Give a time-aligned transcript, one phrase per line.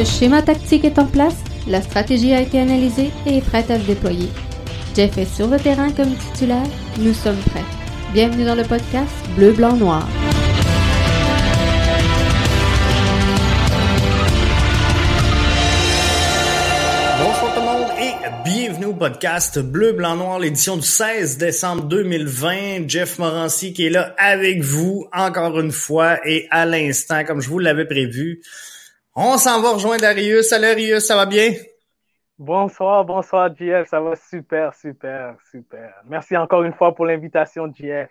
[0.00, 1.36] Le schéma tactique est en place,
[1.68, 4.30] la stratégie a été analysée et est prête à se déployer.
[4.96, 6.64] Jeff est sur le terrain comme titulaire,
[6.98, 7.66] nous sommes prêts.
[8.14, 10.08] Bienvenue dans le podcast Bleu, Blanc, Noir.
[17.18, 21.82] Bonjour tout le monde et bienvenue au podcast Bleu, Blanc, Noir, l'édition du 16 décembre
[21.82, 22.88] 2020.
[22.88, 27.50] Jeff Morancy qui est là avec vous encore une fois et à l'instant, comme je
[27.50, 28.40] vous l'avais prévu.
[29.16, 30.48] On s'en va rejoindre Arius.
[30.48, 31.52] Salut Arius, ça va bien?
[32.42, 35.92] Bonsoir, bonsoir JF, ça va super, super, super.
[36.08, 38.08] Merci encore une fois pour l'invitation JF.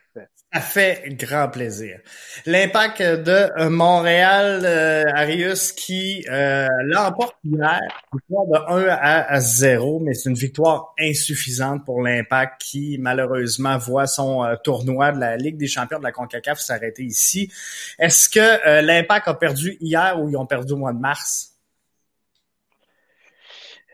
[0.54, 1.98] Ça fait grand plaisir.
[2.46, 7.80] L'impact de euh, Montréal, euh, Arius, qui euh, l'emporte hier,
[8.14, 14.06] victoire de 1 à 0, mais c'est une victoire insuffisante pour l'Impact qui, malheureusement, voit
[14.06, 17.52] son euh, tournoi de la Ligue des champions de la CONCACAF s'arrêter ici.
[17.98, 21.49] Est-ce que l'Impact a perdu hier ou ils ont perdu au mois de mars?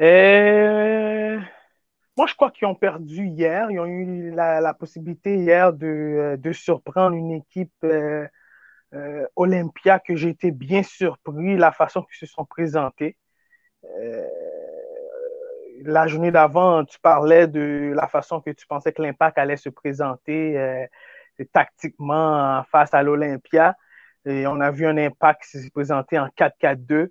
[0.01, 1.39] Euh,
[2.17, 3.69] moi, je crois qu'ils ont perdu hier.
[3.71, 8.27] Ils ont eu la, la possibilité hier de, de, surprendre une équipe euh,
[8.93, 13.17] euh, Olympia que j'ai été bien surpris la façon qu'ils se sont présentés.
[13.99, 14.27] Euh,
[15.83, 19.69] la journée d'avant, tu parlais de la façon que tu pensais que l'impact allait se
[19.69, 20.85] présenter euh,
[21.53, 23.75] tactiquement face à l'Olympia.
[24.25, 27.09] Et on a vu un impact qui s'est présenté en 4-4-2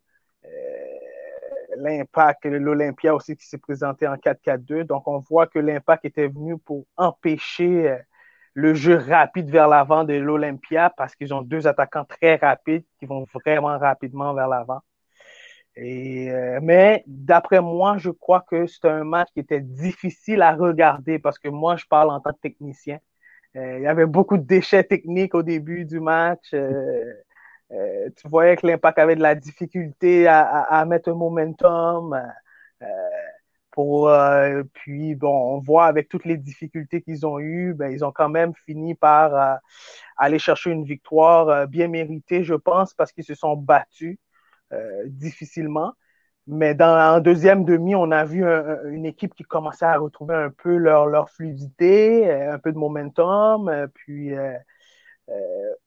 [1.77, 4.85] l'impact, l'Olympia aussi qui s'est présenté en 4-4-2.
[4.85, 7.99] Donc, on voit que l'impact était venu pour empêcher euh,
[8.55, 13.07] le jeu rapide vers l'avant de l'Olympia parce qu'ils ont deux attaquants très rapides qui
[13.07, 14.81] vont vraiment rapidement vers l'avant.
[15.77, 20.55] Et, euh, mais d'après moi, je crois que c'est un match qui était difficile à
[20.55, 22.99] regarder parce que moi, je parle en tant que technicien.
[23.57, 26.51] Euh, il y avait beaucoup de déchets techniques au début du match.
[26.55, 27.13] Euh,
[27.75, 32.15] euh, tu voyais que l'impact avait de la difficulté à, à, à mettre un momentum.
[32.83, 32.87] Euh,
[33.71, 38.05] pour, euh, puis, bon, on voit avec toutes les difficultés qu'ils ont eues, ben, ils
[38.05, 39.57] ont quand même fini par euh,
[40.17, 44.17] aller chercher une victoire euh, bien méritée, je pense, parce qu'ils se sont battus
[45.07, 45.93] difficilement.
[46.47, 50.35] Mais dans en deuxième demi, on a vu un, une équipe qui commençait à retrouver
[50.35, 54.33] un peu leur, leur fluidité, un peu de momentum, puis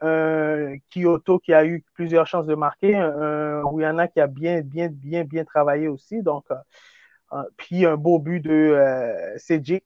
[0.01, 4.89] un Kyoto qui a eu plusieurs chances de marquer, un, un qui a bien, bien,
[4.89, 6.21] bien, bien travaillé aussi.
[6.21, 9.83] Donc, euh, puis un beau but de euh, Cedric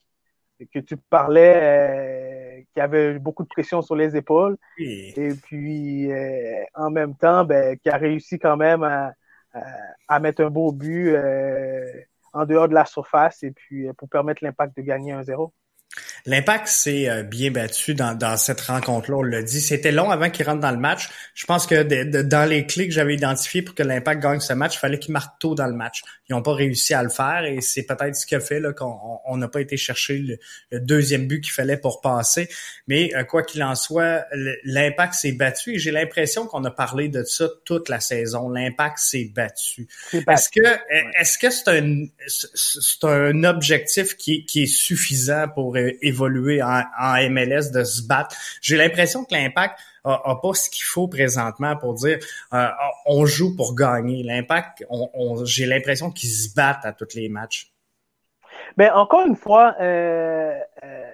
[0.73, 4.57] que tu parlais, euh, qui avait beaucoup de pression sur les épaules.
[4.78, 5.13] Oui.
[5.17, 9.13] Et puis, euh, en même temps, ben, qui a réussi quand même à,
[9.53, 9.61] à,
[10.07, 11.85] à mettre un beau but euh,
[12.34, 15.51] en dehors de la surface et puis pour permettre l'impact de gagner 1-0.
[16.25, 19.59] L'impact s'est euh, bien battu dans, dans cette rencontre-là, on l'a dit.
[19.59, 21.09] C'était long avant qu'il rentre dans le match.
[21.34, 24.40] Je pense que de, de, dans les clés que j'avais identifiées pour que l'Impact gagne
[24.40, 26.02] ce match, il fallait qu'il marque tôt dans le match.
[26.29, 29.38] Ils n'ont pas réussi à le faire et c'est peut-être ce qui a fait qu'on
[29.38, 30.38] n'a pas été chercher le,
[30.69, 32.47] le deuxième but qu'il fallait pour passer.
[32.88, 34.25] Mais euh, quoi qu'il en soit,
[34.63, 38.50] l'Impact s'est battu et j'ai l'impression qu'on a parlé de ça toute la saison.
[38.50, 39.88] L'Impact s'est battu.
[40.13, 40.62] Est-ce que
[41.19, 46.83] est-ce que c'est un c'est un objectif qui, qui est suffisant pour évoluer en,
[47.29, 48.35] MLS, de se battre.
[48.61, 52.17] J'ai l'impression que l'impact a, a, pas ce qu'il faut présentement pour dire
[52.53, 52.67] euh,
[53.05, 54.23] on joue pour gagner.
[54.23, 54.83] L'impact,
[55.45, 57.71] j'ai l'impression qu'ils se battent à tous les matchs.
[58.77, 61.11] Ben, encore une fois, euh, euh,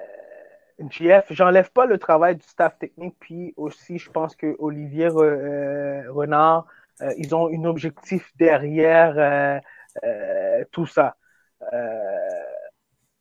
[0.80, 6.04] JF, j'enlève pas le travail du staff technique, puis aussi je pense que Olivier euh,
[6.12, 6.68] Renard,
[7.02, 9.62] euh, ils ont un objectif derrière
[10.04, 11.16] euh, tout ça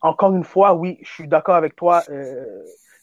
[0.00, 2.02] encore une fois, oui, je suis d'accord avec toi.
[2.10, 2.44] Euh,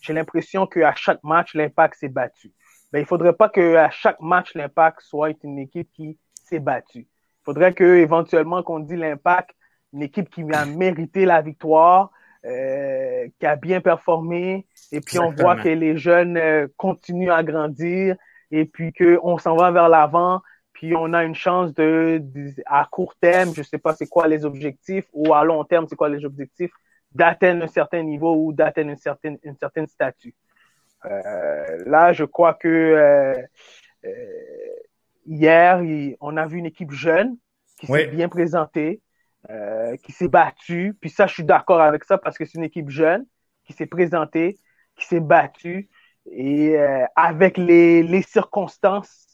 [0.01, 2.51] j'ai l'impression qu'à chaque match, l'impact s'est battu.
[2.91, 7.07] Ben, il faudrait pas qu'à chaque match, l'impact soit une équipe qui s'est battue.
[7.07, 9.51] Il faudrait que éventuellement qu'on dise l'impact,
[9.93, 12.11] une équipe qui a mérité la victoire,
[12.45, 15.29] euh, qui a bien performé, et puis Exactement.
[15.29, 18.16] on voit que les jeunes euh, continuent à grandir,
[18.51, 20.41] et puis qu'on s'en va vers l'avant,
[20.73, 24.28] puis on a une chance de, de, à court terme, je sais pas c'est quoi
[24.28, 26.72] les objectifs, ou à long terme c'est quoi les objectifs,
[27.14, 30.35] d'atteindre un certain niveau ou d'atteindre une certaine, une certaine statut.
[31.05, 33.35] Euh, là, je crois que euh,
[34.05, 34.09] euh,
[35.25, 35.81] hier,
[36.22, 37.37] on a vu une équipe jeune
[37.79, 37.99] qui oui.
[37.99, 39.02] s'est bien présentée,
[39.49, 40.96] euh, qui s'est battue.
[40.99, 43.25] Puis ça, je suis d'accord avec ça parce que c'est une équipe jeune
[43.66, 44.58] qui s'est présentée,
[44.96, 45.90] qui s'est battue.
[46.31, 49.28] Et euh, avec les, les circonstances,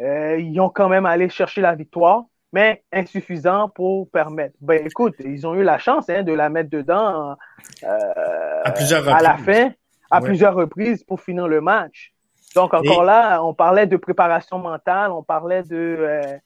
[0.00, 4.54] euh, ils ont quand même allé chercher la victoire mais insuffisant pour permettre.
[4.62, 7.36] Ben écoute, ils ont eu la chance hein, de la mettre dedans
[7.82, 9.72] euh, à, plusieurs à la fin,
[10.10, 12.14] à plusieurs reprises pour finir le match.
[12.54, 16.38] Donc, encore là, on parlait de préparation mentale, on parlait de, euh,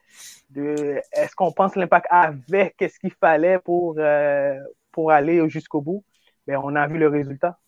[0.51, 4.59] de est-ce qu'on pense l'impact avait qu'est-ce qu'il fallait pour, euh,
[4.91, 6.03] pour aller jusqu'au bout?
[6.49, 7.59] mais ben, on a vu le résultat.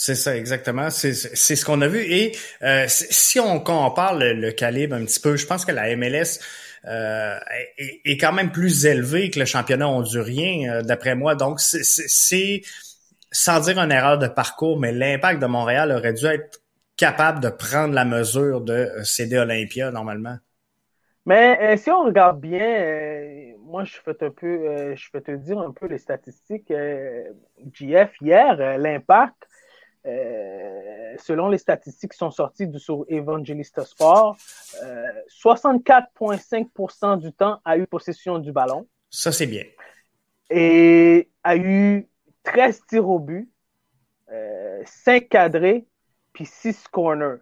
[0.00, 0.90] C'est ça, exactement.
[0.90, 1.98] C'est ce qu'on a vu.
[1.98, 2.30] Et
[2.62, 6.38] euh, si on compare le, calibre un petit peu, je pense que la MLS
[6.84, 7.36] euh,
[8.04, 11.34] est, quand même plus élevée que le championnat hondurien, euh, d'après moi.
[11.34, 12.62] Donc, c'est,
[13.32, 16.62] sans dire une erreur de parcours, mais l'impact de Montréal aurait dû être
[16.96, 20.36] capable de prendre la mesure de CD Olympia, normalement.
[21.26, 25.72] Mais si on regarde bien, moi, je vais, un peu, je vais te dire un
[25.72, 26.72] peu les statistiques.
[27.72, 29.47] JF, hier, l'impact
[30.06, 34.36] euh, selon les statistiques qui sont sorties sur Evangelista Sport,
[35.28, 38.86] 64,5% euh, du temps a eu possession du ballon.
[39.10, 39.64] Ça, c'est bien.
[40.50, 42.08] Et a eu
[42.44, 43.50] 13 tirs au but,
[44.28, 45.86] 5 euh, cadrés,
[46.32, 47.38] puis 6 corners.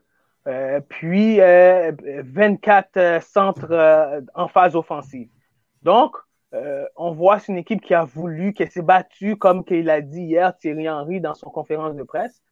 [0.89, 5.29] puis 24 centres en phase offensive.
[5.83, 6.17] Donc,
[6.97, 10.23] on voit c'est une équipe qui a voulu, qui s'est battue, comme il a dit
[10.23, 12.43] hier Thierry Henry dans son conférence de presse.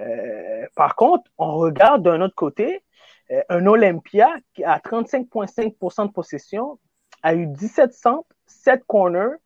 [0.00, 2.82] Euh, par contre, on regarde d'un autre côté,
[3.30, 6.78] euh, un Olympia qui a 35,5% de possession,
[7.22, 9.36] a eu 17 centres, 7 corners,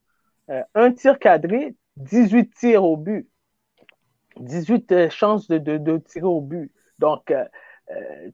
[0.50, 3.28] euh, un tir cadré, 18 tirs au but.
[4.36, 6.72] 18 chances de, de, tirer au but.
[6.98, 7.32] Donc,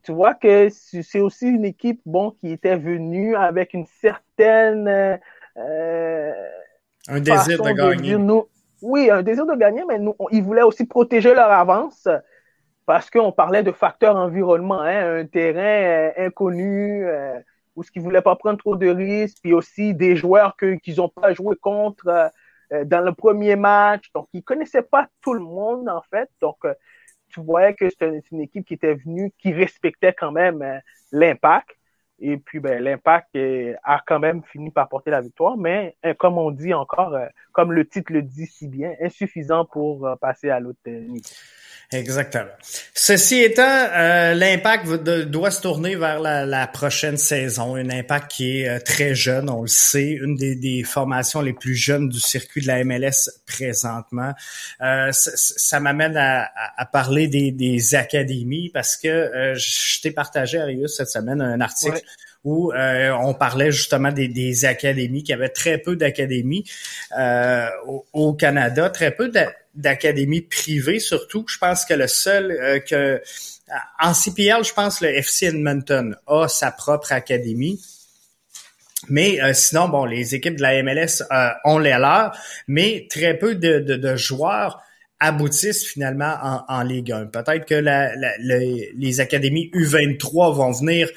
[0.03, 5.19] tu vois que c'est aussi une équipe bon, qui était venue avec une certaine...
[5.55, 8.17] un désir de gagner
[8.81, 12.07] oui, un désir de gagner, mais nous, ils voulaient aussi protéger leur avance
[12.85, 17.39] parce qu'on parlait de facteurs environnement, hein, un terrain euh, inconnu, euh,
[17.75, 21.09] où ce qu'ils voulaient pas prendre trop de risques, puis aussi des joueurs qu'ils n'ont
[21.09, 22.31] pas joué contre
[22.73, 24.11] euh, dans le premier match.
[24.13, 26.29] Donc, ils connaissaient pas tout le monde, en fait.
[26.41, 26.57] Donc,
[27.29, 30.81] tu voyais que c'était une équipe qui était venue, qui respectait quand même
[31.11, 31.69] l'impact.
[32.23, 33.35] Et puis, ben, l'impact
[33.83, 37.25] a quand même fini par porter la victoire, mais euh, comme on dit encore, euh,
[37.51, 41.25] comme le titre le dit si bien, insuffisant pour euh, passer à l'autre niveau.
[41.93, 42.51] Exactement.
[42.93, 44.87] Ceci étant, euh, l'impact
[45.27, 47.75] doit se tourner vers la, prochaine saison.
[47.75, 51.75] Un impact qui est euh, très jeune, on le sait, une des, formations les plus
[51.75, 54.31] jeunes du circuit de la MLS présentement.
[54.81, 56.49] Euh, ça, m'amène à,
[56.93, 61.99] parler des, académies parce que je t'ai partagé, Arius, cette semaine un article.
[62.43, 66.63] où on parlait justement des, académies, qui avaient très peu d'académies
[67.85, 69.29] au, au, Canada, très peu
[69.75, 71.45] d'académies privées surtout.
[71.47, 73.21] Je pense que le seul euh, que
[74.01, 77.79] en CPL, je pense le FC Edmonton a sa propre académie.
[79.07, 82.37] Mais euh, sinon, bon, les équipes de la MLS euh, ont les leurs,
[82.67, 84.83] mais très peu de, de, joueurs
[85.19, 87.27] aboutissent finalement en, en Ligue 1.
[87.27, 91.09] Peut-être que la, les académies U23 vont venir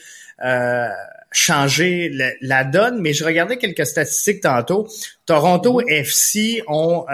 [1.32, 4.88] changer la, donne, mais je regardais quelques statistiques tantôt.
[5.26, 5.92] Toronto mm-hmm.
[5.92, 7.04] FC ont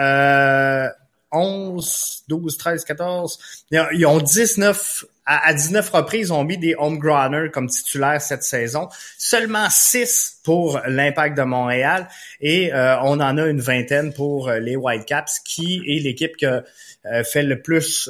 [1.31, 3.39] 11, 12, 13, 14.
[3.71, 8.89] Ils ont 19, à, 19 reprises, ils ont mis des homegrowners comme titulaires cette saison.
[9.17, 12.07] Seulement 6 pour l'impact de Montréal
[12.41, 16.45] et euh, on en a une vingtaine pour euh, les Whitecaps, qui est l'équipe qui
[16.45, 16.63] a
[17.05, 18.09] euh, fait le plus,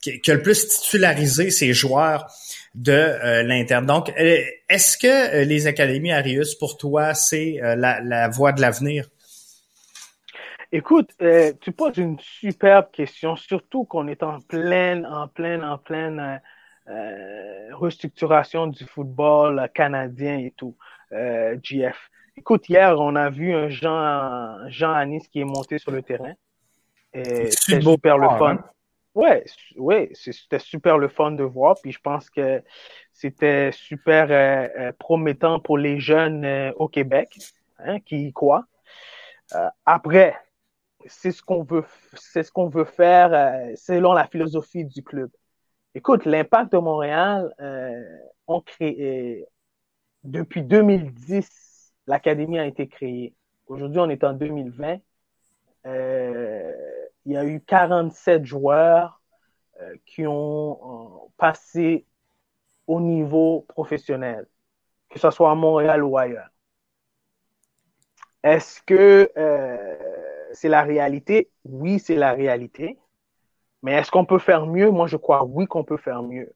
[0.00, 2.30] qui, a le plus titularisé ses joueurs
[2.74, 3.86] de l'interne.
[3.86, 9.08] Donc, est-ce que les académies Arius, pour toi, c'est la voie de l'avenir?
[10.76, 15.78] Écoute, euh, tu poses une superbe question, surtout qu'on est en pleine, en pleine, en
[15.78, 20.76] pleine euh, euh restructuration du football canadien et tout,
[21.12, 22.10] euh, GF.
[22.36, 26.34] Écoute, hier, on a vu un Jean, Jean Anis qui est monté sur le terrain.
[27.14, 28.56] C'était super le fun.
[28.56, 28.64] Hein?
[29.14, 29.44] Ouais,
[29.78, 31.76] ouais, c'était super le fun de voir.
[31.82, 32.62] Puis je pense que
[33.14, 37.34] c'était super euh, promettant pour les jeunes au Québec
[37.78, 38.66] hein, qui y croient.
[39.86, 40.34] après,
[41.08, 45.30] c'est ce qu'on veut, faire euh, selon la philosophie du club.
[45.94, 48.02] Écoute, l'Impact de Montréal euh,
[48.46, 49.46] ont créé
[50.24, 53.34] depuis 2010, l'académie a été créée.
[53.66, 54.98] Aujourd'hui, on est en 2020.
[55.86, 56.72] Euh,
[57.24, 59.22] il y a eu 47 joueurs
[60.06, 62.06] qui ont passé
[62.86, 64.46] au niveau professionnel,
[65.10, 66.48] que ce soit à Montréal ou ailleurs.
[68.42, 69.30] Est-ce que
[70.56, 71.50] c'est la réalité.
[71.64, 72.98] Oui, c'est la réalité.
[73.82, 74.90] Mais est-ce qu'on peut faire mieux?
[74.90, 76.52] Moi, je crois oui qu'on peut faire mieux.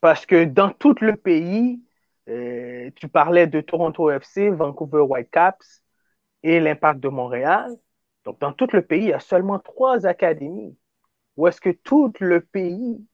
[0.00, 1.82] Parce que dans tout le pays,
[2.28, 5.82] euh, tu parlais de Toronto FC, Vancouver Whitecaps
[6.42, 7.74] et l'Impact de Montréal.
[8.24, 10.76] Donc, dans tout le pays, il y a seulement trois académies.
[11.36, 13.06] Ou est-ce que tout le pays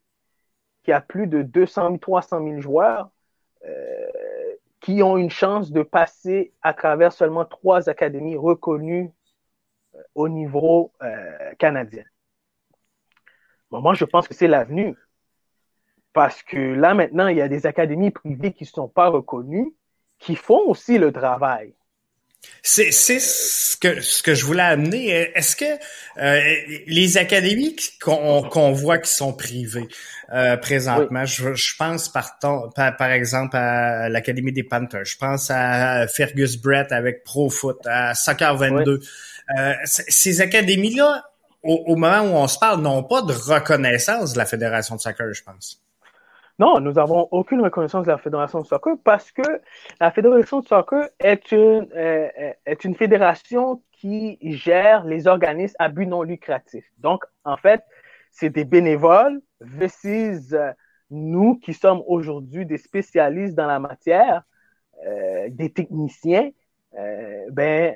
[0.82, 3.10] qu'il y a plus de 200 000, 300 000 joueurs
[4.80, 9.12] qui ont une chance de passer à travers seulement trois académies reconnues
[10.14, 10.92] au niveau
[11.58, 12.04] canadien.
[13.70, 14.94] moi, je pense que c'est l'avenir.
[16.12, 19.72] Parce que là, maintenant, il y a des académies privées qui ne sont pas reconnues,
[20.18, 21.74] qui font aussi le travail.
[22.62, 25.08] C'est ce que ce que je voulais amener.
[25.34, 25.64] Est-ce que
[26.18, 26.40] euh,
[26.86, 29.88] les académies qu'on voit qui sont privées
[30.32, 36.06] euh, présentement, je, je, pense par, par, exemple à l'Académie des Panthers, je pense à
[36.06, 39.00] Fergus Brett avec Pro Foot, à Soccer 22.
[39.58, 41.24] Euh, ces académies-là,
[41.62, 45.32] au, moment où on se parle, n'ont pas de reconnaissance de la Fédération de soccer,
[45.32, 45.82] je pense.
[46.58, 49.42] Non, nous n'avons aucune reconnaissance de la Fédération de soccer parce que
[49.98, 52.28] la Fédération de soccer est une, euh,
[52.66, 56.84] est une fédération qui gère les organismes à but non lucratif.
[56.98, 57.82] Donc, en fait,
[58.30, 60.70] c'est des bénévoles versus euh,
[61.10, 64.42] nous qui sommes aujourd'hui des spécialistes dans la matière,
[65.06, 66.50] euh, des techniciens.
[67.52, 67.94] ben,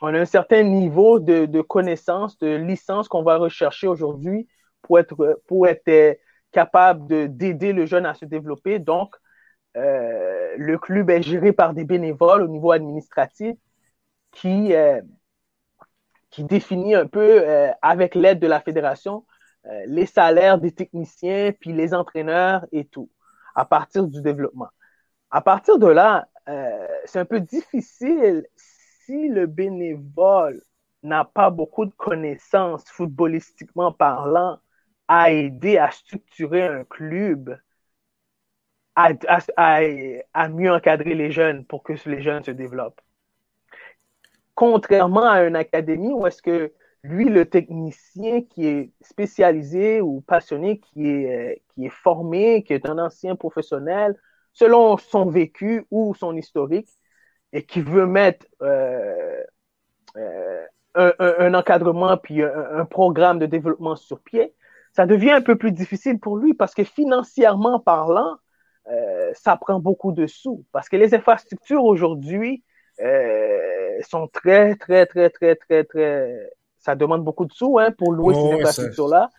[0.00, 4.48] on a un certain niveau de, de connaissance, de licence qu'on va rechercher aujourd'hui
[4.82, 6.18] pour être, pour être
[6.52, 8.78] capable d'aider le jeune à se développer.
[8.78, 9.14] Donc,
[9.76, 13.56] euh, le club est géré par des bénévoles au niveau administratif
[14.32, 15.00] qui, euh,
[16.30, 19.24] qui définit un peu, euh, avec l'aide de la fédération,
[19.86, 23.10] les salaires des techniciens, puis les entraîneurs et tout,
[23.54, 24.70] à partir du développement.
[25.30, 26.28] À partir de là,
[27.04, 28.46] c'est un peu difficile
[29.10, 30.62] si le bénévole
[31.02, 34.58] n'a pas beaucoup de connaissances footballistiquement parlant
[35.08, 37.58] à aider à structurer un club,
[38.94, 39.10] à,
[39.56, 43.00] à, mieux encadrer les jeunes pour que les jeunes se développent.
[44.54, 50.78] Contrairement à une académie où est-ce que lui, le technicien qui est spécialisé ou passionné,
[50.78, 54.16] qui est, qui est formé, qui est un ancien professionnel,
[54.52, 56.88] selon son vécu ou son historique,
[57.52, 59.42] et qui veut mettre euh,
[60.16, 60.66] euh,
[60.96, 64.54] un, encadrement puis un, programme de développement sur pied,
[64.92, 68.36] ça devient un peu plus difficile pour lui parce que financièrement parlant,
[68.90, 70.64] euh, ça prend beaucoup de sous.
[70.72, 72.64] Parce que les infrastructures aujourd'hui
[73.00, 76.50] euh, sont très, très, très, très, très, très.
[76.78, 79.30] Ça demande beaucoup de sous hein, pour louer ces infrastructures-là.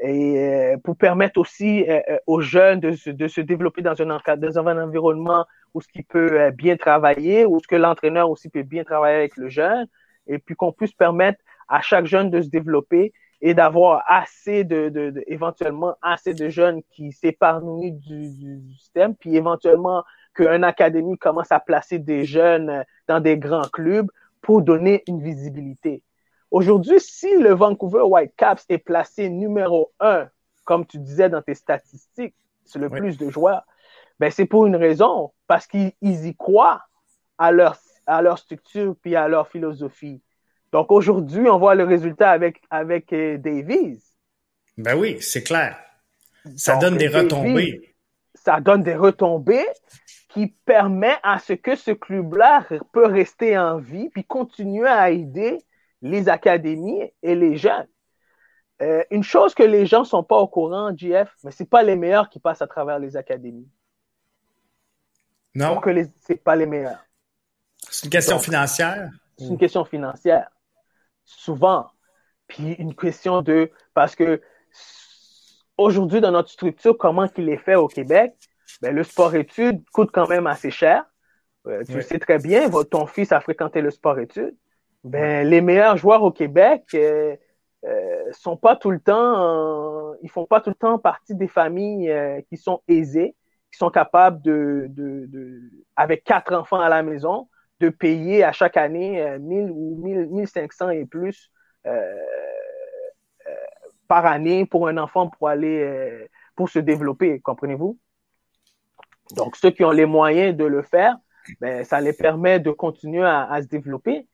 [0.00, 4.36] Et euh, pour permettre aussi euh, euh, aux jeunes de, de, se développer dans un,
[4.36, 8.62] dans un environnement où ce qui peut bien travailler, où ce que l'entraîneur aussi peut
[8.62, 9.86] bien travailler avec le jeune,
[10.26, 14.88] et puis qu'on puisse permettre à chaque jeune de se développer et d'avoir assez de,
[14.88, 21.52] de, éventuellement assez de jeunes qui s'épargnent du, du, système, puis éventuellement qu'une académie commence
[21.52, 24.10] à placer des jeunes dans des grands clubs
[24.40, 26.02] pour donner une visibilité.
[26.54, 30.28] Aujourd'hui, si le Vancouver Whitecaps est placé numéro un,
[30.62, 33.66] comme tu disais dans tes statistiques, c'est le plus de joueurs,
[34.20, 36.80] ben c'est pour une raison, parce qu'ils y croient
[37.38, 40.22] à leur, à leur structure puis à leur philosophie.
[40.70, 44.00] Donc aujourd'hui, on voit le résultat avec, avec euh, Davies.
[44.78, 45.76] Ben oui, c'est clair.
[46.54, 47.96] Ça donne des retombées.
[48.32, 49.66] Ça donne des retombées
[50.28, 55.58] qui permet à ce que ce club-là peut rester en vie puis continuer à aider
[56.04, 57.88] les académies et les jeunes.
[58.82, 61.82] Euh, une chose que les gens ne sont pas au courant, JF, mais ce pas
[61.82, 63.68] les meilleurs qui passent à travers les académies.
[65.54, 65.80] Non?
[65.82, 67.04] Ce n'est pas les meilleurs.
[67.90, 69.10] C'est une question financière?
[69.36, 70.48] C'est une question financière
[71.24, 71.86] souvent.
[72.46, 74.40] Puis une question de, parce que
[75.78, 78.34] aujourd'hui, dans notre structure, comment qu'il est fait au Québec,
[78.82, 81.04] ben, le sport-études coûte quand même assez cher.
[81.66, 84.56] Euh, tu sais très bien, ton fils a fréquenté le sport-études.
[85.04, 87.36] Ben, les meilleurs joueurs au Québec euh,
[87.84, 92.10] euh, sont pas tout le temps, ils font pas tout le temps partie des familles
[92.10, 93.36] euh, qui sont aisées,
[93.70, 95.60] qui sont capables de, de, de,
[95.96, 97.48] avec quatre enfants à la maison,
[97.80, 101.50] de payer à chaque année 1000 euh, ou 1500 et plus
[101.86, 103.54] euh, euh,
[104.08, 107.98] par année pour un enfant pour aller, pour se développer, comprenez-vous?
[109.36, 111.16] Donc, ceux qui ont les moyens de le faire,
[111.60, 114.28] ben, ça les permet de continuer à, se développer.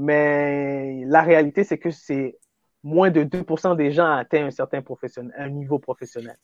[0.00, 2.36] Mais la réalité, c'est que c'est
[2.84, 6.36] moins de 2% des gens atteignent un certain professionnel, un niveau professionnel.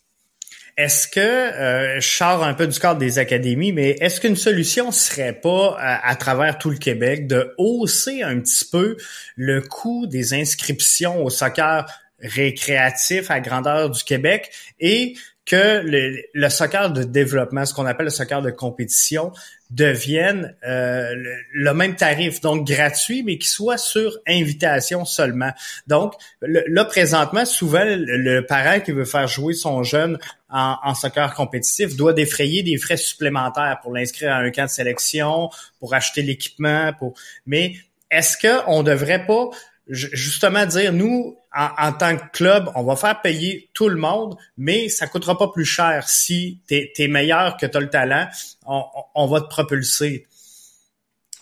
[0.77, 4.91] Est-ce que, euh, je sors un peu du cadre des académies, mais est-ce qu'une solution
[4.91, 8.97] serait pas, à, travers tout le Québec, de hausser un petit peu
[9.37, 11.87] le coût des inscriptions au soccer
[12.19, 15.15] récréatif à grandeur du Québec et
[15.47, 19.33] que le, le soccer de développement, ce qu'on appelle le soccer de compétition,
[19.71, 21.13] devienne euh,
[21.53, 25.51] le, même tarif, donc gratuit, mais qui soit sur invitation seulement.
[25.87, 31.35] Donc, là, présentement, souvent, le, parent qui veut faire jouer son jeune en, en, soccer
[31.35, 36.23] compétitif doit défrayer des frais supplémentaires pour l'inscrire à un camp de sélection, pour acheter
[36.23, 37.15] l'équipement, pour.
[37.47, 37.75] Mais
[38.11, 39.51] est-ce qu'on ne devrait pas
[39.89, 44.89] justement dire, nous, en, tant que club, on va faire payer tout le monde, mais
[44.89, 48.27] ça coûtera pas plus cher si tu es, meilleur que tu as le talent,
[48.67, 50.27] on, va te propulser.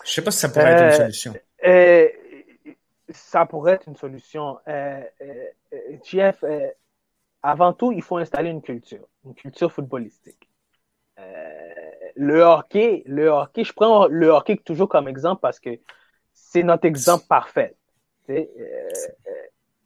[0.05, 1.33] Je sais pas si ça pourrait être une euh, solution.
[1.65, 2.07] Euh,
[3.09, 4.59] ça pourrait être une solution.
[4.67, 5.01] Euh,
[6.03, 6.43] Jeff,
[7.41, 10.49] avant tout, il faut installer une culture, une culture footballistique.
[12.15, 15.79] le hockey, le hockey, je prends le hockey toujours comme exemple parce que
[16.33, 17.75] c'est notre exemple parfait.
[18.29, 18.45] Euh,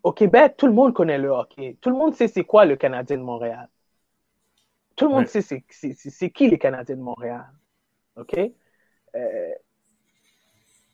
[0.04, 1.78] au Québec, tout le monde connaît le hockey.
[1.82, 3.68] Tout le monde sait c'est quoi le Canadien de Montréal.
[4.96, 7.46] Tout le monde sait c'est qui les Canadiens de Montréal.
[8.16, 8.38] OK?
[9.16, 9.52] Euh,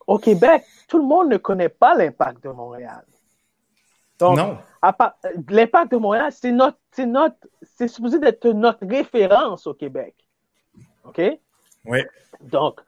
[0.06, 3.06] au Québec, tout le monde ne connaît pas l'impact de Montréal.
[4.20, 4.40] Donc,
[5.50, 10.16] l'impact de Montréal, c'est notre, c'est notre, c'est supposé être notre référence au Québec.
[11.06, 11.22] OK?
[11.86, 12.00] Oui.
[12.42, 12.82] Donc,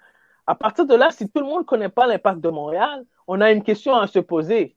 [0.47, 3.41] à partir de là, si tout le monde ne connaît pas l'impact de Montréal, on
[3.41, 4.75] a une question à se poser.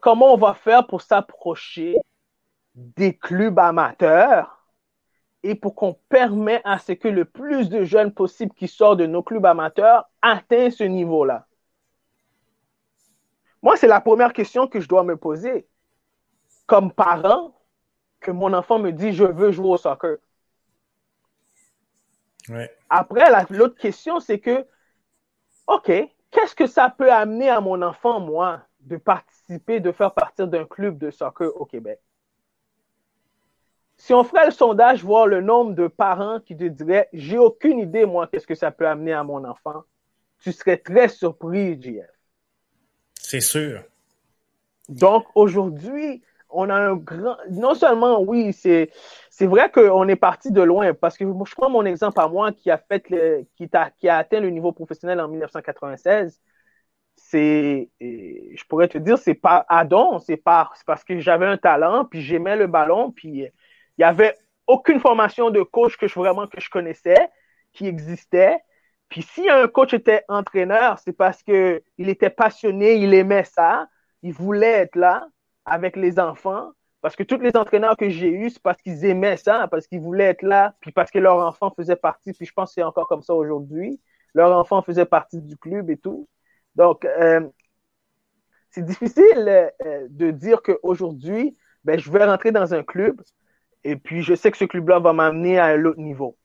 [0.00, 1.96] Comment on va faire pour s'approcher
[2.74, 4.64] des clubs amateurs
[5.42, 9.06] et pour qu'on permette à ce que le plus de jeunes possible qui sortent de
[9.06, 11.46] nos clubs amateurs atteignent ce niveau-là?
[13.62, 15.66] Moi, c'est la première question que je dois me poser.
[16.66, 17.54] Comme parent,
[18.20, 20.18] que mon enfant me dit je veux jouer au soccer.
[22.88, 24.66] Après, l'autre question, c'est que,
[25.66, 25.90] OK,
[26.30, 30.64] qu'est-ce que ça peut amener à mon enfant, moi, de participer, de faire partir d'un
[30.64, 32.00] club de soccer au Québec?
[33.96, 37.80] Si on ferait le sondage, voir le nombre de parents qui te diraient, j'ai aucune
[37.80, 39.82] idée, moi, qu'est-ce que ça peut amener à mon enfant,
[40.40, 42.06] tu serais très surpris, JF.
[43.14, 43.82] C'est sûr.
[44.88, 47.36] Donc, aujourd'hui, on a un grand.
[47.50, 48.90] Non seulement, oui, c'est
[49.30, 52.52] c'est vrai qu'on est parti de loin parce que je prends mon exemple à moi
[52.52, 53.00] qui a fait
[53.56, 56.40] qui, a, qui a atteint le niveau professionnel en 1996.
[57.30, 62.06] C'est, je pourrais te dire, c'est pas Adon, c'est pas, parce que j'avais un talent,
[62.06, 64.34] puis j'aimais le ballon, puis il y avait
[64.66, 67.28] aucune formation de coach que je vraiment que je connaissais
[67.74, 68.58] qui existait.
[69.10, 73.88] Puis si un coach était entraîneur, c'est parce que il était passionné, il aimait ça,
[74.22, 75.28] il voulait être là
[75.66, 76.70] avec les enfants.
[77.02, 80.00] Parce que tous les entraîneurs que j'ai eus, c'est parce qu'ils aimaient ça, parce qu'ils
[80.00, 82.82] voulaient être là, puis parce que leur enfant faisait partie, puis je pense que c'est
[82.82, 84.00] encore comme ça aujourd'hui.
[84.34, 86.26] Leur enfant faisait partie du club et tout.
[86.78, 87.46] Donc, euh,
[88.70, 93.20] c'est difficile euh, de dire qu'aujourd'hui, ben, je vais rentrer dans un club
[93.84, 96.38] et puis je sais que ce club-là va m'amener à un autre niveau.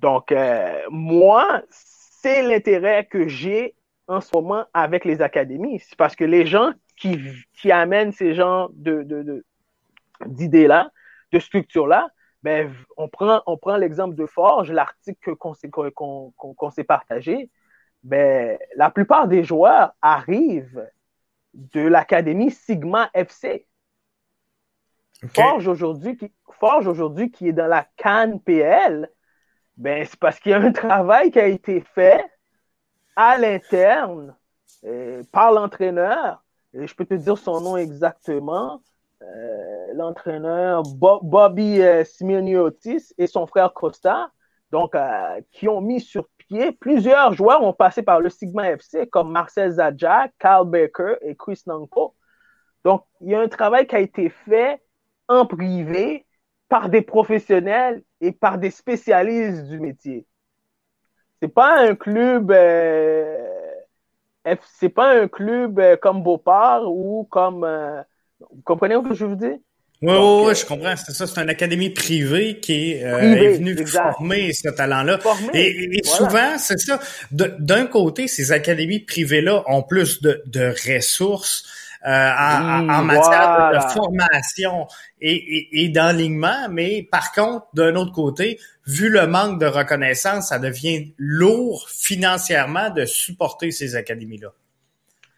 [0.00, 3.74] Donc, euh, moi, c'est l'intérêt que j'ai
[4.08, 5.80] en ce moment avec les académies.
[5.80, 7.18] C'est parce que les gens qui,
[7.52, 9.44] qui amènent ces genres de, de,
[10.26, 10.90] d'idées-là,
[11.32, 12.08] de structures-là,
[12.42, 17.50] ben, on prend, on prend l'exemple de Forge, l'article qu'on, s'est partagé.
[18.04, 20.88] Ben, la plupart des joueurs arrivent
[21.54, 23.66] de l'académie Sigma FC.
[25.34, 29.10] Forge aujourd'hui, qui, Forge aujourd'hui qui est dans la Cannes PL,
[29.76, 32.24] ben, c'est parce qu'il y a un travail qui a été fait
[33.16, 34.36] à l'interne
[34.84, 38.82] euh, par l'entraîneur je peux te dire son nom exactement.
[39.22, 44.30] Euh, l'entraîneur Bobby euh, Simeoniotis et son frère Costa,
[44.70, 46.28] donc euh, qui ont mis sur
[46.80, 51.62] plusieurs joueurs ont passé par le Sigma FC comme Marcel Zadjak, Carl Baker et Chris
[51.66, 52.14] Nanko.
[52.84, 54.82] Donc il y a un travail qui a été fait
[55.28, 56.26] en privé
[56.68, 60.26] par des professionnels et par des spécialistes du métier.
[61.40, 62.50] C'est pas un club
[64.62, 67.64] c'est pas un club euh, comme Beauport ou comme.
[67.64, 68.02] Euh,
[68.40, 69.58] vous comprenez ce que je veux dire?
[70.04, 70.94] Oui, oui, oui, je comprends.
[70.96, 75.18] C'est ça, c'est une académie privée qui est, euh, venue former ce talent-là.
[75.54, 77.00] Et, souvent, c'est ça.
[77.30, 81.64] D'un côté, ces académies privées-là ont plus de, de ressources
[82.06, 84.86] euh, en, matière de, formation
[85.22, 90.58] et, et, d'enlignement, mais par contre, d'un autre côté, vu le manque de reconnaissance, ça
[90.58, 94.52] devient lourd financièrement de supporter ces académies-là.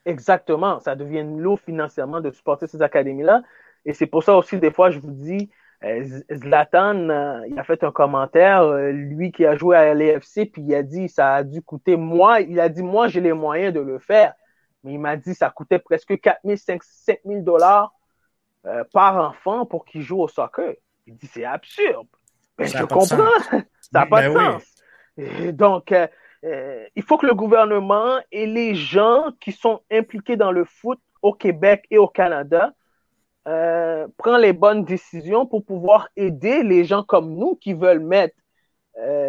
[0.07, 3.43] Exactement, ça devient lourd financièrement de supporter ces académies-là.
[3.87, 5.49] Et c'est pour ça aussi, des fois, je vous dis,
[5.83, 10.63] euh, Zlatan, euh, il a fait un commentaire, lui qui a joué à l'AFC, puis
[10.63, 13.73] il a dit, ça a dû coûter, moi, il a dit, moi, j'ai les moyens
[13.73, 14.35] de le faire.
[14.87, 16.81] Mais il m'a dit ça coûtait presque 4 000, 5
[17.25, 17.93] 000 dollars
[18.67, 20.75] euh, par enfant pour qu'il joue au soccer.
[21.09, 22.07] Il dit c'est absurde.
[22.57, 23.07] Ben, je comprends.
[23.07, 25.53] ça n'a pas de ben sens.
[25.53, 26.07] donc, euh,
[26.45, 31.01] euh, il faut que le gouvernement et les gens qui sont impliqués dans le foot
[31.21, 32.73] au Québec et au Canada
[33.47, 38.37] euh, prennent les bonnes décisions pour pouvoir aider les gens comme nous qui veulent mettre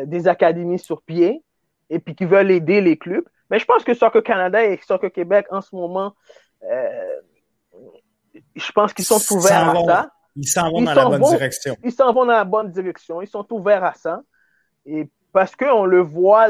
[0.05, 1.43] des académies sur pied
[1.89, 3.25] et puis qui veulent aider les clubs.
[3.49, 6.15] Mais je pense que Soccer Canada et Soccer Québec en ce moment,
[8.55, 10.11] je pense qu'ils sont ouverts à ça.
[10.37, 11.75] Ils s'en vont dans la bonne direction.
[11.83, 13.21] Ils s'en vont dans la bonne direction.
[13.21, 14.21] Ils sont ouverts à ça.
[14.85, 16.47] Et parce qu'on le voit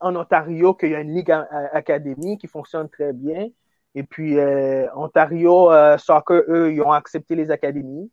[0.00, 1.30] en Ontario qu'il y a une ligue
[1.72, 3.48] académie qui fonctionne très bien.
[3.94, 8.10] Et puis, euh, Ontario euh, Soccer, eux, ils ont accepté les académies.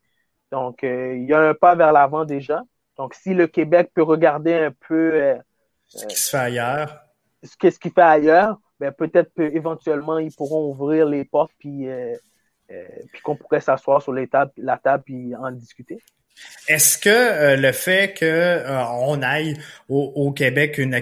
[0.52, 2.64] Donc, euh, il y a un pas vers l'avant déjà.
[2.98, 5.36] Donc, si le Québec peut regarder un peu
[5.88, 6.98] ce qui se fait ailleurs,
[7.44, 11.88] ce qu'est-ce qu'il fait ailleurs, ben, peut-être éventuellement ils pourront ouvrir les portes puis
[12.68, 16.02] puis qu'on pourrait s'asseoir sur les tables, la table et en discuter.
[16.68, 19.56] Est-ce que euh, le fait que euh, on aille
[19.88, 21.00] au, Québec une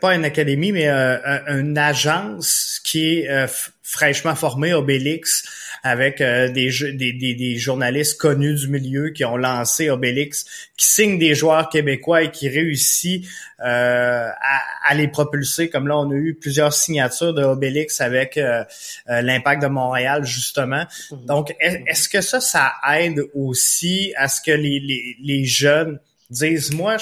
[0.00, 3.46] pas une académie mais une agence qui est
[3.82, 5.44] fraîchement formée Obélix
[5.84, 10.44] avec des, des, des, journalistes connus du milieu qui ont lancé Obélix,
[10.76, 13.26] qui signent des joueurs québécois et qui réussit
[13.58, 14.32] à,
[14.88, 15.68] à, les propulser.
[15.68, 18.40] Comme là, on a eu plusieurs signatures de Obélix avec
[19.06, 20.84] l'impact de Montréal justement.
[21.10, 21.26] Mhm.
[21.26, 24.74] Donc, est-ce que ça, ça aide aussi à ce que les
[25.20, 26.96] les, jeunes disent, moi,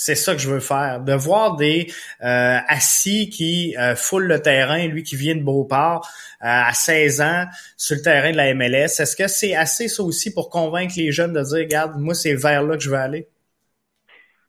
[0.00, 1.00] c'est ça que je veux faire.
[1.00, 1.88] De voir des
[2.22, 6.08] euh, assis qui euh, foulent le terrain, lui qui vient de Beauport
[6.40, 10.04] euh, à 16 ans sur le terrain de la MLS, est-ce que c'est assez ça
[10.04, 12.96] aussi pour convaincre les jeunes de dire, regarde, moi c'est vers là que je veux
[12.96, 13.28] aller?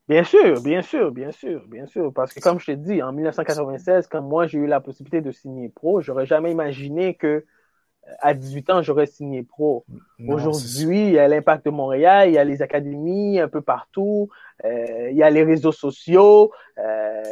[0.08, 2.14] Bien sûr, bien sûr, bien sûr, bien sûr.
[2.14, 5.32] Parce que comme je t'ai dit, en 1996, quand moi j'ai eu la possibilité de
[5.32, 7.44] signer pro, j'aurais jamais imaginé que
[8.20, 9.86] à 18 ans, j'aurais signé pro.
[10.28, 14.30] Aujourd'hui, il y a l'impact de Montréal, il y a les académies un peu partout,
[14.66, 17.24] euh, il y a les réseaux sociaux, euh,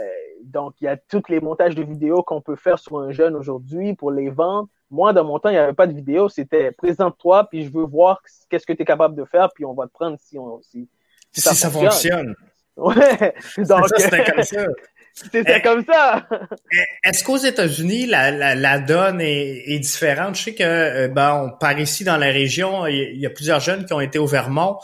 [0.43, 3.35] donc il y a tous les montages de vidéos qu'on peut faire sur un jeune
[3.35, 4.69] aujourd'hui pour les vendre.
[4.89, 7.83] Moi, dans mon temps, il n'y avait pas de vidéo, c'était présente-toi, puis je veux
[7.83, 10.61] voir qu'est-ce que tu es capable de faire, puis on va te prendre si, on,
[10.61, 10.87] si,
[11.33, 12.35] ça, fonctionne.
[12.77, 14.65] Ouais, donc c'était comme ça.
[15.23, 16.27] C'était eh, comme ça.
[16.71, 20.36] Eh, est-ce qu'aux États-Unis, la, la, la, donne est, est, différente?
[20.36, 23.86] Je sais que, euh, ben, par ici dans la région, il y, a plusieurs jeunes
[23.86, 24.77] qui ont été au Vermont,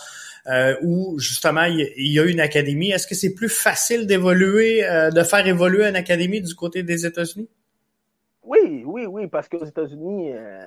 [0.47, 2.91] euh, où justement il y a une académie.
[2.91, 7.05] Est-ce que c'est plus facile d'évoluer, euh, de faire évoluer une académie du côté des
[7.05, 7.49] États-Unis?
[8.43, 10.61] Oui, oui, oui, parce qu'aux États-Unis, euh,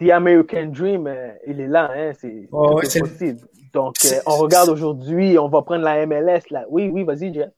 [0.00, 1.12] The American Dream,
[1.46, 3.38] il est là, hein, c'est oh, possible.
[3.72, 6.42] Donc, euh, on regarde aujourd'hui, on va prendre la MLS.
[6.50, 6.64] Là.
[6.68, 7.50] Oui, oui, vas-y, Jeff.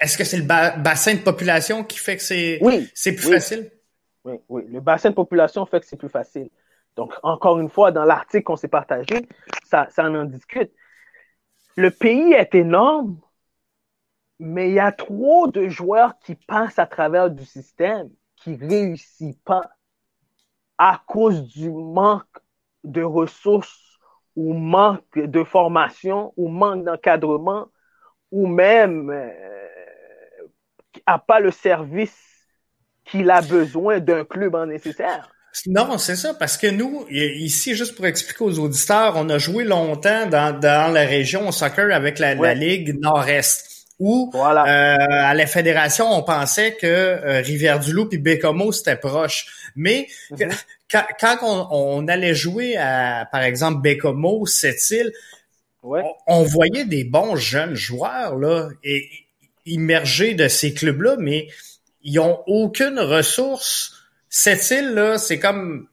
[0.00, 3.70] Est-ce que c'est le bassin de population qui fait que c'est oui, plus facile?
[4.24, 4.64] Oui, oui.
[4.68, 6.50] Le bassin de population fait que c'est plus facile.
[6.96, 9.28] Donc, encore une fois, dans l'article qu'on s'est partagé,
[9.64, 10.72] ça, ça en discute.
[11.76, 13.20] Le pays est énorme,
[14.38, 18.68] mais il y a trop de joueurs qui passent à travers du système qui ne
[18.68, 19.75] réussissent pas
[20.78, 22.24] à cause du manque
[22.84, 23.82] de ressources
[24.36, 27.68] ou manque de formation, ou manque d'encadrement,
[28.30, 29.32] ou même euh,
[31.06, 32.16] n'a pas le service
[33.04, 35.30] qu'il a besoin d'un club en nécessaire.
[35.66, 39.64] Non, c'est ça, parce que nous, ici, juste pour expliquer aux auditeurs, on a joué
[39.64, 45.34] longtemps dans, dans la région au soccer avec la, la Ligue Nord-Est où euh, à
[45.34, 49.46] la fédération, on pensait que euh, Rivière-du-Loup et Bécomo, c'était proche.
[49.74, 50.50] Mais mhm.
[51.20, 55.12] quand, on, allait jouer à, par exemple, Bécomo, Sept-Îles,
[55.82, 59.08] on, voyait des bons jeunes joueurs là, et,
[59.66, 61.48] immergés de ces clubs-là, mais
[62.02, 63.94] ils ont aucune ressource.
[64.28, 65.88] Sept-Îles, là, c'est comme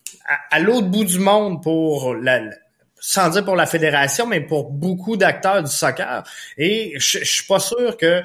[0.50, 2.42] à, l'autre bout du monde pour la,
[3.06, 6.24] sans dire pour la fédération, mais pour beaucoup d'acteurs du soccer.
[6.58, 8.24] Et je, je suis pas sûr que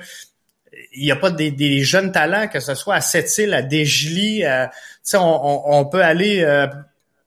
[0.93, 4.45] il n'y a pas des, jeunes talents, que ce soit à Sept-Îles, à Desgily,
[5.14, 6.69] on, on, peut aller euh,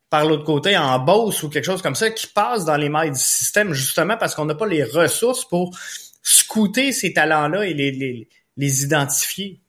[0.10, 3.12] par l'autre côté en Beauce ou quelque chose comme ça, qui passe dans les mailles
[3.12, 5.78] du système, justement parce qu'on n'a pas les ressources pour
[6.22, 9.60] scouter ces talents-là et les, les, les, identifier.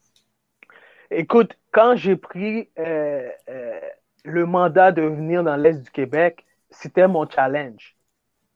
[1.11, 3.81] Écoute, quand j'ai pris euh, euh,
[4.25, 7.97] le mandat de venir dans l'Est du Québec, c'était mon challenge.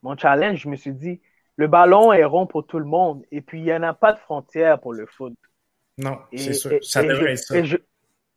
[0.03, 1.21] Mon challenge, je me suis dit,
[1.57, 4.13] le ballon est rond pour tout le monde et puis il n'y en a pas
[4.13, 5.35] de frontière pour le foot.
[5.99, 6.79] Non, c'est sûr.
[6.83, 7.57] ça devrait être ça.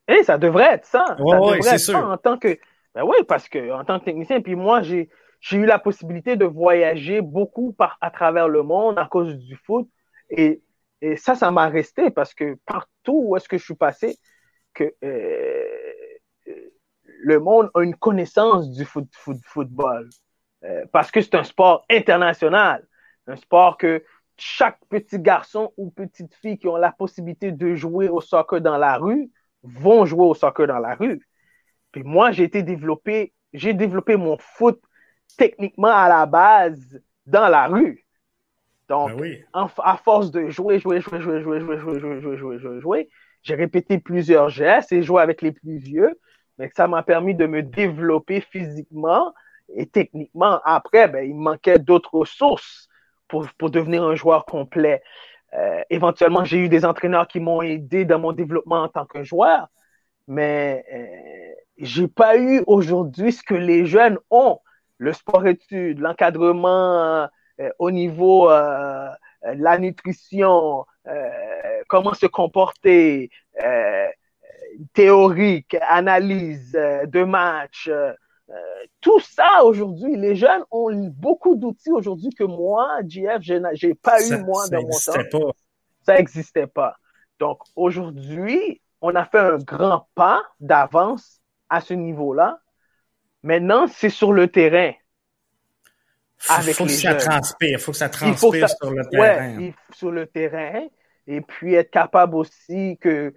[0.07, 1.17] Et, ça devrait être ça.
[1.19, 1.97] Oui, c'est sûr.
[1.97, 2.57] en tant que.
[2.95, 5.09] Ben oui, parce que en tant que technicien, puis moi, j'ai
[5.51, 9.87] eu la possibilité de voyager beaucoup par, à travers le monde à cause du foot.
[10.29, 10.63] Et,
[11.01, 14.17] et ça, ça m'a resté parce que partout où est-ce que je suis passé,
[14.73, 15.65] que euh,
[17.21, 20.09] le monde a une connaissance du foot, foot, football.
[20.63, 22.85] Euh, parce que c'est un sport international.
[23.27, 24.03] Un sport que
[24.37, 28.77] chaque petit garçon ou petite fille qui ont la possibilité de jouer au soccer dans
[28.77, 29.29] la rue
[29.63, 31.21] vont jouer au soccer dans la rue.
[31.91, 34.81] Puis moi, j'ai été développé, j'ai développé mon foot
[35.37, 38.05] techniquement à la base dans la rue.
[38.87, 39.11] Donc,
[39.53, 43.09] à force de jouer, jouer, jouer, jouer, jouer, jouer, jouer, jouer, jouer, jouer, jouer, jouer,
[43.43, 46.19] j'ai répété plusieurs gestes et joué avec les plus vieux.
[46.59, 49.33] Mais ça m'a permis de me développer physiquement
[49.75, 50.59] et techniquement.
[50.63, 52.89] Après, ben, il manquait d'autres ressources
[53.27, 55.01] pour, pour devenir un joueur complet.
[55.53, 59.23] Euh, éventuellement, j'ai eu des entraîneurs qui m'ont aidé dans mon développement en tant que
[59.23, 59.67] joueur,
[60.27, 64.59] mais euh, j'ai pas eu aujourd'hui ce que les jeunes ont
[64.97, 67.27] le sport-études, l'encadrement
[67.59, 69.09] euh, au niveau euh,
[69.41, 70.85] la nutrition,
[71.87, 73.31] comment se comporter,
[74.93, 77.89] théorique, analyse de match,
[79.01, 83.41] tout ça aujourd'hui, les jeunes ont beaucoup d'outils aujourd'hui que moi, JF,
[83.73, 85.13] j'ai pas eu moi dans mon temps.
[85.31, 85.51] Pas.
[86.01, 86.95] Ça n'existait pas.
[87.39, 92.59] Donc aujourd'hui, on a fait un grand pas d'avance à ce niveau-là.
[93.43, 94.91] Maintenant, c'est sur le terrain.
[96.65, 99.57] Il faut que ça transpire, il faut que ça transpire sur le terrain.
[99.57, 100.87] Ouais, sur le terrain.
[101.27, 103.33] Et puis être capable aussi que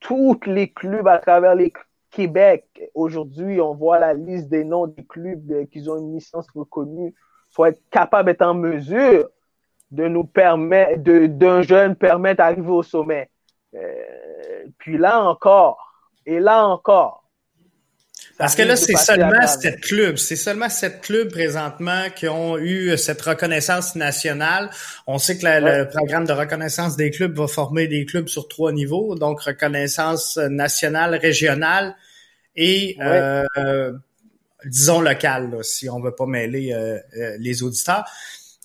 [0.00, 1.72] tous les clubs à travers les
[2.10, 6.46] Québec, aujourd'hui, on voit la liste des noms des clubs euh, qui ont une licence
[6.54, 7.14] reconnue,
[7.50, 9.28] soit être capable d'être en mesure
[9.90, 13.30] de nous permettre, d'un jeune permettre d'arriver au sommet.
[13.74, 15.78] Euh, puis là encore,
[16.26, 17.27] et là encore,
[18.38, 20.16] parce que là, c'est seulement sept clubs.
[20.16, 24.70] C'est seulement sept clubs présentement qui ont eu cette reconnaissance nationale.
[25.08, 28.72] On sait que le programme de reconnaissance des clubs va former des clubs sur trois
[28.72, 31.96] niveaux, donc reconnaissance nationale, régionale
[32.54, 33.92] et euh,
[34.64, 38.04] disons locale, si on veut pas mêler euh, euh, les auditeurs.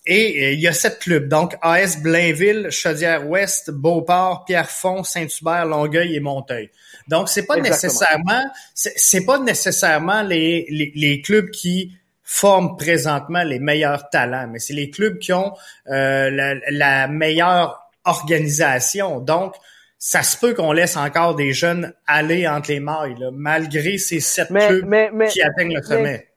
[0.05, 6.19] Et il y a sept clubs, donc AS Blainville, Chaudière-Ouest, Beauport, Pierrefonds, Saint-Hubert, Longueuil et
[6.19, 6.69] Monteuil.
[7.07, 8.41] Donc c'est pas nécessairement
[8.73, 14.73] c'est pas nécessairement les, les, les, clubs qui forment présentement les meilleurs talents, mais c'est
[14.73, 15.53] les clubs qui ont
[15.87, 19.19] euh, la, la, meilleure organisation.
[19.19, 19.55] Donc
[19.97, 24.49] ça se peut qu'on laisse encore des jeunes aller entre les mailles, malgré ces sept
[24.49, 26.29] clubs qui atteignent le sommet.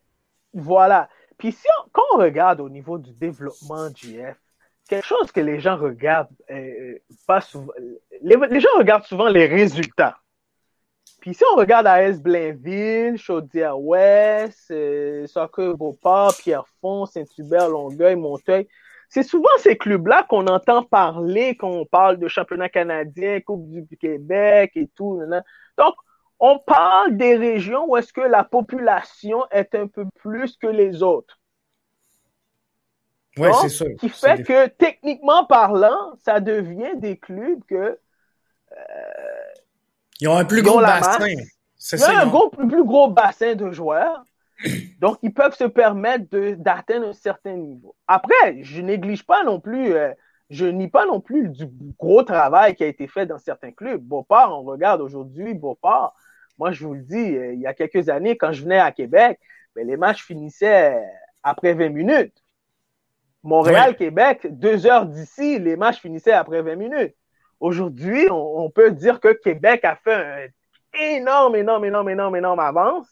[0.55, 1.09] Voilà.
[1.39, 4.37] Puis si quand on regarde au niveau du développement du F,
[4.89, 7.73] quelque chose que les gens regardent euh, pas souvent,
[8.23, 10.19] les, gens regardent souvent les résultats.
[11.27, 18.69] Puis si on regarde AS Blainville, Chaudière-Ouest, euh, Soccer Beauport, Pierrefonds, Saint-Hubert, Longueuil, Monteuil,
[19.09, 23.97] c'est souvent ces clubs-là qu'on entend parler quand on parle de championnat canadien, Coupe du
[23.97, 25.21] Québec et tout.
[25.77, 25.95] Donc,
[26.39, 31.03] on parle des régions où est-ce que la population est un peu plus que les
[31.03, 31.41] autres.
[33.37, 33.85] Oui, c'est ça.
[33.99, 37.99] Qui fait que, techniquement parlant, ça devient des clubs que...
[38.71, 38.77] Euh,
[40.21, 41.27] ils ont un plus gros bassin.
[41.77, 42.21] C'est ça.
[42.21, 44.25] un gros, plus gros bassin de joueurs.
[45.01, 46.25] Donc, ils peuvent se permettre
[46.55, 47.95] d'atteindre un certain niveau.
[48.07, 50.13] Après, je néglige pas non plus, euh,
[50.49, 51.67] je nie pas non plus du
[51.99, 54.01] gros travail qui a été fait dans certains clubs.
[54.01, 56.15] Beauport, on regarde aujourd'hui Beauport,
[56.59, 58.93] moi, je vous le dis, euh, il y a quelques années, quand je venais à
[58.93, 59.39] Québec,
[59.75, 61.03] ben, les matchs finissaient
[61.43, 62.43] après 20 minutes.
[63.43, 67.15] Montréal-Québec, deux heures d'ici, les matchs finissaient après 20 minutes.
[67.61, 70.47] Aujourd'hui, on, peut dire que Québec a fait un
[70.99, 73.07] énorme, énorme, énorme, énorme, énorme avance.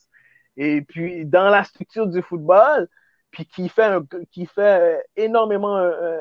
[0.57, 2.89] Et puis, dans la structure du football,
[3.31, 3.93] puis qui fait,
[4.31, 6.19] qui fait énormément, euh,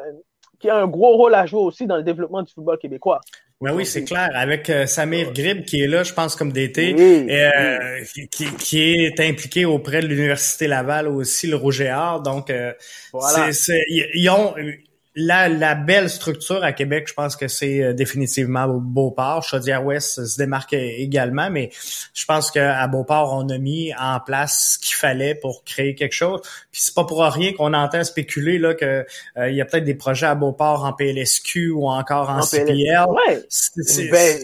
[0.60, 3.22] qui a un gros rôle à jouer aussi dans le développement du football québécois.
[3.64, 4.30] Ben oui, c'est clair.
[4.34, 6.94] Avec euh, Samir Grib qui est là, je pense, comme d'été,
[7.30, 11.82] euh, qui, qui, est impliqué auprès de l'Université Laval aussi, le Rouge
[12.26, 12.74] Donc, euh,
[13.14, 14.54] ils ont
[15.16, 19.44] la, la belle structure à Québec, je pense que c'est euh, définitivement Beauport.
[19.44, 21.70] Chaudière-Ouest se démarque également, mais
[22.14, 26.14] je pense qu'à Beauport, on a mis en place ce qu'il fallait pour créer quelque
[26.14, 26.42] chose.
[26.72, 29.06] Puis c'est pas pour rien qu'on entend spéculer là que
[29.38, 33.06] euh, il y a peut-être des projets à Beauport en PLSQ ou encore en, CPL.
[34.12, 34.40] Ben,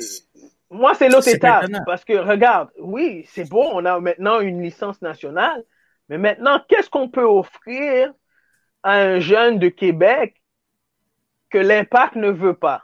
[0.69, 1.65] moi, c'est l'autre étape.
[1.85, 5.63] Parce que regarde, oui, c'est beau, on a maintenant une licence nationale,
[6.09, 8.13] mais maintenant, qu'est-ce qu'on peut offrir
[8.83, 10.38] à un jeune de Québec
[11.49, 12.83] que l'impact ne veut pas.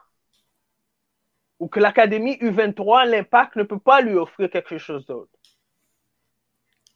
[1.60, 5.32] Ou que l'Académie U23, l'impact ne peut pas lui offrir quelque chose d'autre.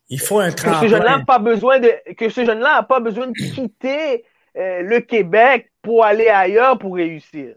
[0.10, 3.00] Il faut un Que ce jeune-là n'a pas besoin de, que ce jeune-là n'a pas
[3.00, 4.26] besoin de quitter
[4.58, 7.56] euh, le Québec pour aller ailleurs pour réussir.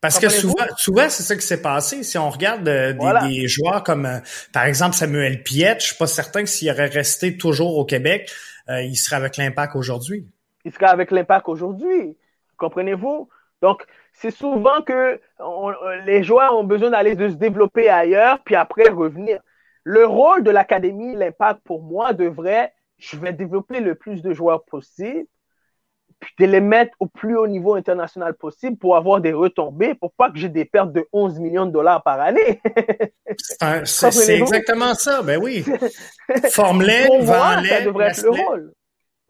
[0.00, 2.02] Parce que souvent, souvent c'est ça qui s'est passé.
[2.02, 4.18] Si on regarde euh, des, joueurs comme, euh,
[4.52, 8.30] par exemple, Samuel Piet, je suis pas certain que s'il aurait resté toujours au Québec,
[8.68, 10.26] il serait avec l'impact aujourd'hui.
[10.64, 12.16] Il serait avec l'impact aujourd'hui.
[12.56, 13.28] Comprenez-vous?
[13.62, 15.20] Donc, c'est souvent que
[16.04, 19.40] les joueurs ont besoin d'aller de se développer ailleurs, puis après revenir.
[19.84, 24.64] Le rôle de l'académie, l'impact pour moi devrait, je vais développer le plus de joueurs
[24.64, 25.26] possible,
[26.18, 30.12] puis de les mettre au plus haut niveau international possible pour avoir des retombées, pour
[30.12, 32.60] pas que j'ai des pertes de 11 millions de dollars par année.
[33.84, 35.62] c'est exactement ça, ben oui.
[36.50, 37.68] Forme-les, vends-les.
[37.68, 38.72] Ça devrait être le rôle.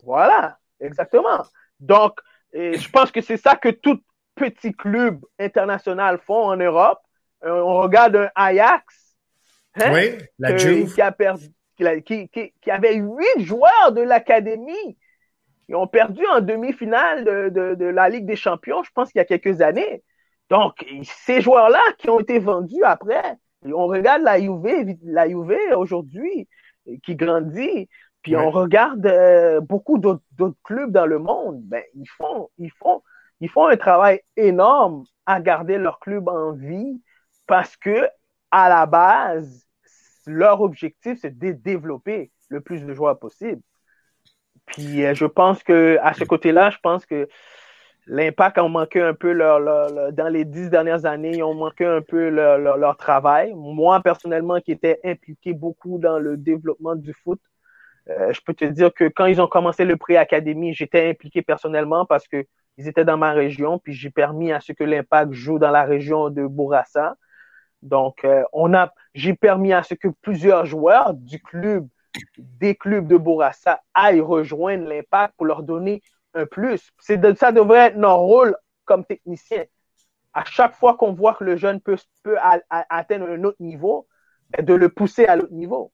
[0.04, 1.42] Voilà, exactement.
[1.80, 2.20] Donc,
[2.54, 4.00] je pense que c'est ça que tout
[4.36, 7.00] petit club international font en Europe.
[7.44, 9.16] Euh, on regarde un Ajax.
[9.80, 14.96] Hein, oui, la Qui, a perdu, qui, qui, qui avait huit joueurs de l'académie
[15.68, 19.22] ils ont perdu en demi-finale de, de, la Ligue des Champions, je pense qu'il y
[19.22, 20.02] a quelques années.
[20.48, 26.48] Donc, ces joueurs-là qui ont été vendus après, on regarde la Juve, la Juve aujourd'hui
[27.02, 27.88] qui grandit,
[28.22, 30.22] puis on regarde euh, beaucoup d'autres
[30.62, 33.02] clubs dans le monde, ben, ils font, ils font,
[33.40, 37.02] ils font un travail énorme à garder leur club en vie
[37.46, 38.08] parce que
[38.50, 39.66] à la base,
[40.26, 43.60] leur objectif, c'est de développer le plus de joueurs possible.
[44.66, 47.28] Puis euh, je pense que à ce côté-là, je pense que
[48.06, 52.02] l'impact a manqué un peu leur, dans les dix dernières années, ils ont manqué un
[52.02, 53.52] peu leur, travail.
[53.54, 57.40] Moi, personnellement, qui étais impliqué beaucoup dans le développement du foot,
[58.08, 62.06] euh, je peux te dire que quand ils ont commencé le pré-académie, j'étais impliqué personnellement
[62.06, 62.46] parce que
[62.78, 65.84] ils étaient dans ma région, puis j'ai permis à ce que l'impact joue dans la
[65.84, 67.16] région de Bourassa.
[67.82, 71.88] Donc, euh, on a, j'ai permis à ce que plusieurs joueurs du club
[72.38, 76.02] des clubs de Bourassa aillent rejoindre l'impact pour leur donner
[76.34, 76.90] un plus.
[76.98, 79.64] C'est ça devrait être notre rôle comme technicien.
[80.32, 82.36] À chaque fois qu'on voit que le jeune peut, peut
[82.70, 84.06] atteindre un autre niveau,
[84.50, 85.92] ben, de le pousser à l'autre niveau.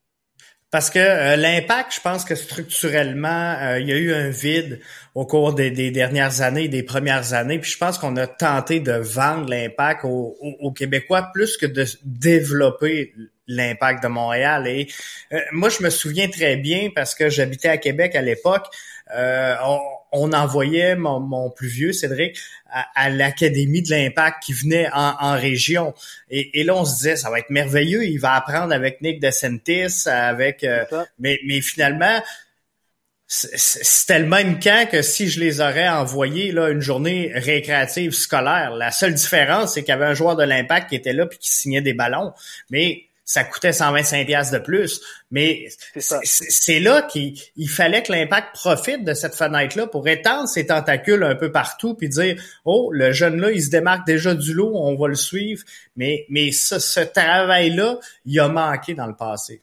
[0.73, 4.79] Parce que euh, l'impact, je pense que structurellement, euh, il y a eu un vide
[5.13, 7.59] au cours des, dernières années, des premières années.
[7.59, 13.13] Puis je pense qu'on a tenté de vendre l'impact aux, Québécois plus que de développer
[13.47, 14.65] l'impact de Montréal.
[14.65, 14.87] Et
[15.31, 18.65] euh, moi, je me souviens très bien parce que j'habitais à Québec à l'époque.
[19.15, 19.79] On,
[20.13, 25.93] on, envoyait mon, mon, plus vieux Cédric à, l'académie de l'impact qui venait en, région.
[26.29, 28.05] Et, là, on se disait, ça va être merveilleux.
[28.05, 30.63] Il va apprendre avec Nick DeSantis, avec.
[30.63, 30.85] Euh,
[31.19, 32.21] mais, mais finalement,
[33.27, 38.71] c'était le même camp que si je les aurais envoyés là une journée récréative scolaire.
[38.71, 41.39] La seule différence, c'est qu'il y avait un joueur de l'impact qui était là puis
[41.39, 42.33] qui signait des ballons.
[42.69, 45.01] Mais ça coûtait 125 pièces de plus.
[45.31, 51.23] Mais c'est là qu'il fallait que l'impact profite de cette fenêtre-là pour étendre ses tentacules
[51.23, 54.71] un peu partout puis dire oh le jeune là il se démarque déjà du lot,
[54.75, 55.63] on va le suivre.
[55.95, 59.61] Mais mais ce, ce travail-là, il a manqué dans le passé.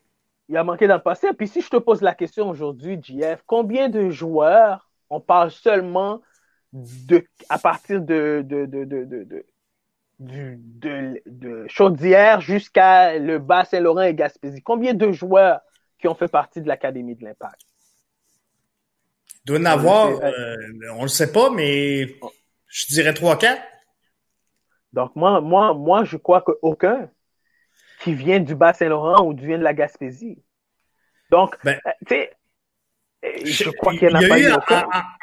[0.48, 1.28] Il a manqué dans le passé.
[1.36, 6.20] Puis si je te pose la question aujourd'hui, JF, combien de joueurs on parle seulement
[6.72, 9.44] de à partir de, de, de, de
[10.20, 14.62] du, de, de Chaudière jusqu'à le Bas-Saint-Laurent et Gaspésie.
[14.62, 15.60] Combien de joueurs
[15.98, 17.62] qui ont fait partie de l'Académie de l'Impact?
[19.44, 20.56] Il doit en avoir, euh,
[20.94, 22.06] on le sait pas, mais
[22.68, 23.58] je dirais 3-4.
[24.92, 27.10] Donc, moi, moi, moi, je crois qu'aucun
[28.02, 30.42] qui vient du Bas-Saint-Laurent ou qui vient de la Gaspésie.
[31.30, 32.32] Donc, ben, euh, tu sais,
[33.22, 34.52] je crois qu'il y en a, eu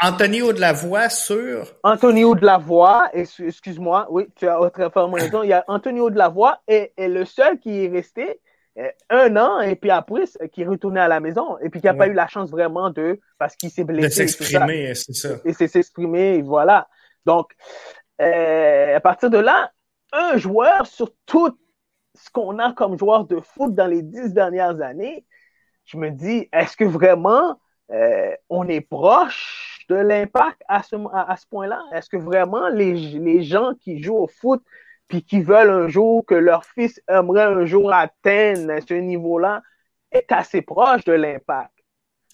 [0.02, 1.66] Anthony Audelavoie sur.
[1.84, 5.44] Anthony Audelavoie, excuse-moi, oui, tu as très raison.
[5.44, 8.40] Il y a Anthony Audelavoie et, et le seul qui est resté
[8.78, 11.88] euh, un an et puis après qui est retourné à la maison et puis qui
[11.88, 14.08] n'a pas eu la chance vraiment de parce qu'il s'est blessé.
[14.08, 15.30] De s'exprimer, c'est ça.
[15.46, 16.88] Et c'est s'exprimer, voilà.
[17.26, 17.52] Donc,
[18.22, 19.72] euh, à partir de là,
[20.14, 21.58] un joueur sur tout
[22.14, 25.26] ce qu'on a comme joueur de foot dans les dix dernières années,
[25.86, 27.60] je me dis, est-ce que vraiment
[27.92, 31.82] euh, on est proche de l'impact à ce, à, ce point-là?
[31.94, 34.62] Est-ce que vraiment les, les, gens qui jouent au foot
[35.08, 39.62] puis qui veulent un jour que leur fils aimerait un jour atteindre ce niveau-là
[40.12, 41.72] est assez proche de l'impact?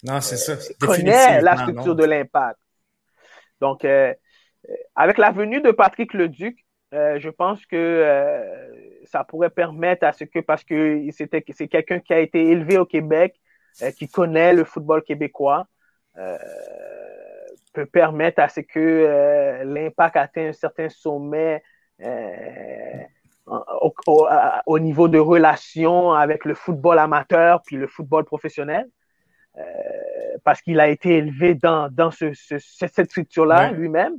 [0.02, 0.52] Non, c'est ça.
[0.52, 2.58] Euh, connaît la structure de l'impact.
[3.60, 4.12] Donc, euh,
[4.96, 6.58] avec la venue de Patrick Leduc,
[6.92, 8.04] je pense que
[9.04, 12.86] ça pourrait permettre à ce que, parce que c'est quelqu'un qui a été élevé au
[12.86, 13.43] Québec, euh,
[13.96, 15.66] qui connaît le football québécois
[16.16, 16.38] euh,
[17.72, 21.62] peut permettre à ce que euh, l'impact atteigne un certain sommet
[24.66, 28.88] au, niveau de relation avec le football amateur puis le football professionnel.
[30.44, 34.16] parce qu'il a été élevé dans, dans ce, cette structure-là lui-même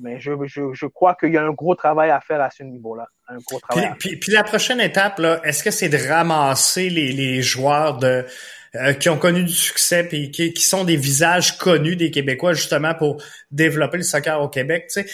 [0.00, 2.62] mais je, je, je crois qu'il y a un gros travail à faire à ce
[2.62, 3.06] niveau-là.
[3.28, 3.92] Un gros travail.
[3.98, 8.24] Puis, puis, la prochaine étape, là, est-ce que c'est de ramasser les, les joueurs de
[8.74, 12.54] euh, qui ont connu du succès puis qui, qui, sont des visages connus des Québécois
[12.54, 14.86] justement pour développer le soccer au Québec.
[14.86, 15.06] Tu sais,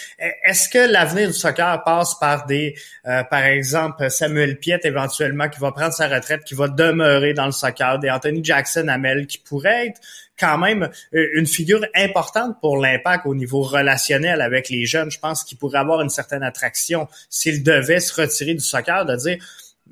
[0.45, 2.75] est-ce que l'avenir du soccer passe par des,
[3.05, 7.47] euh, par exemple, Samuel Piet éventuellement qui va prendre sa retraite, qui va demeurer dans
[7.47, 9.99] le soccer, des Anthony Jackson Amel qui pourrait être
[10.39, 15.11] quand même euh, une figure importante pour l'impact au niveau relationnel avec les jeunes.
[15.11, 19.15] Je pense qu'il pourrait avoir une certaine attraction s'il devait se retirer du soccer, de
[19.15, 19.37] dire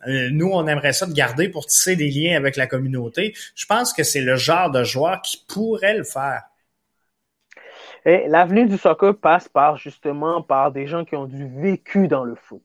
[0.07, 3.33] euh, nous, on aimerait ça de garder pour tisser des liens avec la communauté.
[3.55, 6.43] Je pense que c'est le genre de joueur qui pourrait le faire.
[8.05, 12.23] Et l'avenir du soccer passe par justement par des gens qui ont du vécu dans
[12.23, 12.63] le foot.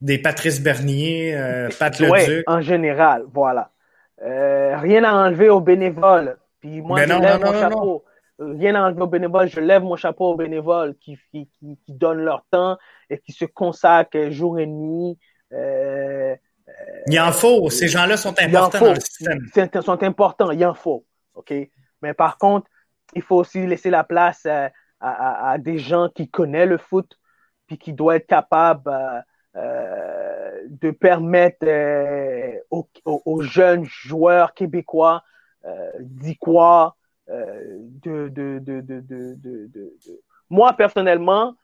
[0.00, 3.70] Des Patrice Bernier, euh, Pat ouais, en général, voilà.
[4.22, 6.36] Euh, rien à enlever aux bénévoles.
[6.64, 8.04] Puis moi, je lève mon chapeau.
[8.38, 9.48] Rien à enlever aux bénévoles.
[9.48, 12.78] Je lève mon chapeau aux bénévoles qui, qui, qui, donnent leur temps
[13.10, 15.18] et qui se consacrent jour et nuit.
[15.52, 16.34] Euh,
[17.06, 17.68] il en faut.
[17.68, 19.46] Ces gens-là sont importants dans le système.
[19.54, 20.50] Ils sont importants.
[20.52, 21.04] Il en faut.
[21.34, 21.52] OK?
[22.00, 22.66] Mais par contre,
[23.14, 27.18] il faut aussi laisser la place à, à, à des gens qui connaissent le foot
[27.66, 29.20] puis qui doivent être capables euh,
[29.56, 35.22] euh de permettre euh, aux, aux, jeunes joueurs québécois
[35.66, 36.96] euh, d'Iquois,
[37.28, 39.96] euh, de, de, de, de,
[40.50, 41.54] Moi, personnellement,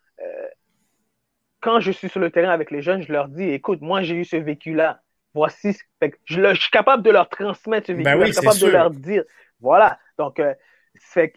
[1.61, 4.15] quand je suis sur le terrain avec les jeunes, je leur dis, écoute, moi, j'ai
[4.15, 5.01] eu ce vécu-là.
[5.35, 5.77] Voici,
[6.25, 9.25] je, suis capable de leur transmettre ce vécu-là, je suis capable de leur dire.
[9.61, 9.99] Voilà.
[10.19, 10.55] Donc, euh,
[10.99, 11.35] fait,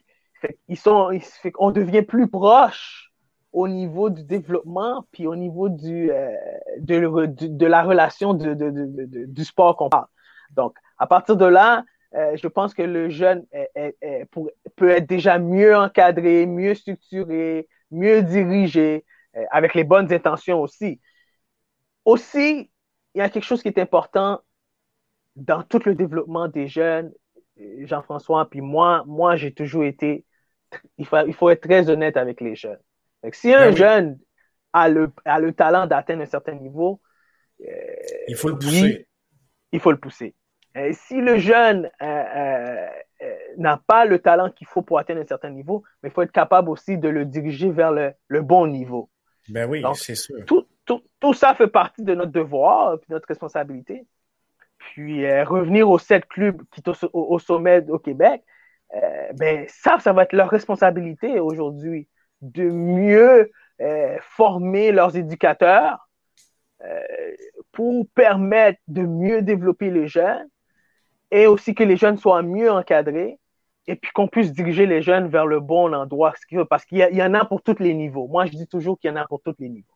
[0.68, 1.12] ils sont,
[1.58, 3.12] on devient plus proche
[3.52, 6.32] au niveau du développement, puis au niveau du, euh,
[6.80, 10.08] de, de, la relation de, de, du sport qu'on parle.
[10.52, 11.84] Donc, à partir de là,
[12.16, 16.76] euh, je pense que le jeune est, est, pour, peut être déjà mieux encadré, mieux
[16.76, 19.06] structuré, mieux dirigé,
[19.36, 21.02] euh, avec les bonnes intentions aussi.
[22.06, 22.72] Aussi,
[23.16, 24.42] il y a quelque chose qui est important
[25.36, 27.12] dans tout le développement des jeunes,
[27.60, 30.26] euh, Jean-François, puis moi, moi j'ai toujours été,
[30.98, 32.80] il faut, il faut être très honnête avec les jeunes.
[33.32, 34.20] si un ben jeune
[34.74, 37.02] a le, a le talent d'atteindre un certain niveau,
[37.62, 37.66] euh,
[38.28, 39.08] il faut le pousser.
[39.72, 40.36] il faut le pousser.
[40.94, 41.90] Si le jeune
[43.58, 46.32] n'a pas le talent qu'il faut pour atteindre un certain niveau, mais il faut être
[46.32, 49.10] capable aussi de le diriger vers le, le bon niveau.
[49.50, 50.44] Ben oui, c'est sûr.
[50.46, 54.06] Tout, tout, tout, ça fait partie de notre devoir, de notre responsabilité.
[54.78, 58.44] Puis euh, revenir aux sept clubs qui sont au, sommet au Québec,
[58.96, 62.08] euh, ben ça, ça va être leur responsabilité aujourd'hui
[62.42, 63.52] de mieux
[63.82, 66.10] euh, former leurs éducateurs
[67.72, 70.50] pour permettre de mieux développer les jeunes
[71.34, 73.40] et aussi que les jeunes soient mieux encadrés
[73.88, 76.34] et puis qu'on puisse diriger les jeunes vers le bon endroit,
[76.70, 78.28] parce qu'il y, en a pour tous les niveaux.
[78.28, 79.88] Moi, je dis toujours qu'il y en a pour tous les niveaux.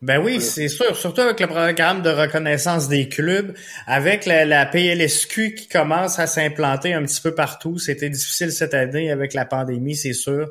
[0.00, 3.52] Ben oui, c'est sûr, surtout avec le programme de reconnaissance des clubs,
[3.88, 7.78] avec la, PLSQ qui commence à s'implanter un petit peu partout.
[7.78, 10.48] C'était difficile cette année avec la pandémie, c'est sûr.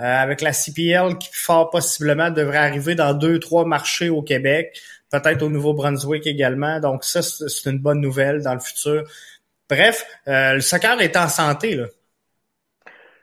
[0.00, 4.78] Euh, avec la CPL qui fort possiblement devrait arriver dans deux, trois marchés au Québec,
[5.10, 6.80] peut-être au Nouveau-Brunswick également.
[6.80, 9.04] Donc ça, c'est une bonne nouvelle dans le futur.
[9.68, 11.86] Bref, euh, le soccer est en santé, là.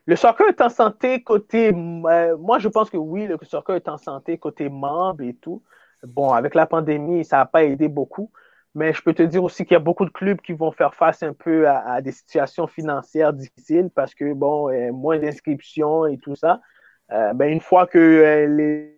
[0.05, 1.73] Le soccer est en santé côté.
[1.73, 5.61] Euh, moi, je pense que oui, le soccer est en santé côté membres et tout.
[6.03, 8.31] Bon, avec la pandémie, ça n'a pas aidé beaucoup.
[8.73, 10.93] Mais je peux te dire aussi qu'il y a beaucoup de clubs qui vont faire
[10.93, 16.17] face un peu à, des situations financières difficiles parce que, bon, euh, moins d'inscriptions et
[16.17, 16.61] tout ça.
[17.09, 18.96] ben, une fois que les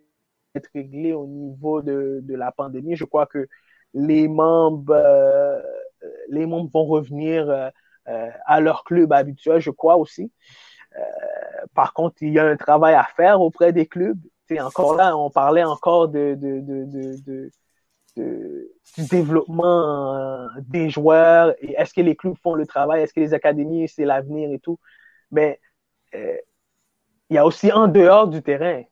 [0.59, 3.47] est réglé au niveau de, la pandémie, je crois que
[3.93, 5.61] les membres euh,
[6.29, 7.69] les membres vont revenir euh,
[8.07, 10.31] euh, à leur club habituel, je crois aussi.
[11.75, 14.19] par contre, il y a un travail à faire auprès des clubs.
[14.47, 17.51] C'est encore là, on parlait encore de, du
[18.97, 24.05] développement des joueurs est-ce que les clubs font le travail, est-ce que les académies, c'est
[24.05, 24.79] l'avenir et tout.
[25.31, 25.59] Mais
[26.13, 28.83] il y a aussi en dehors du terrain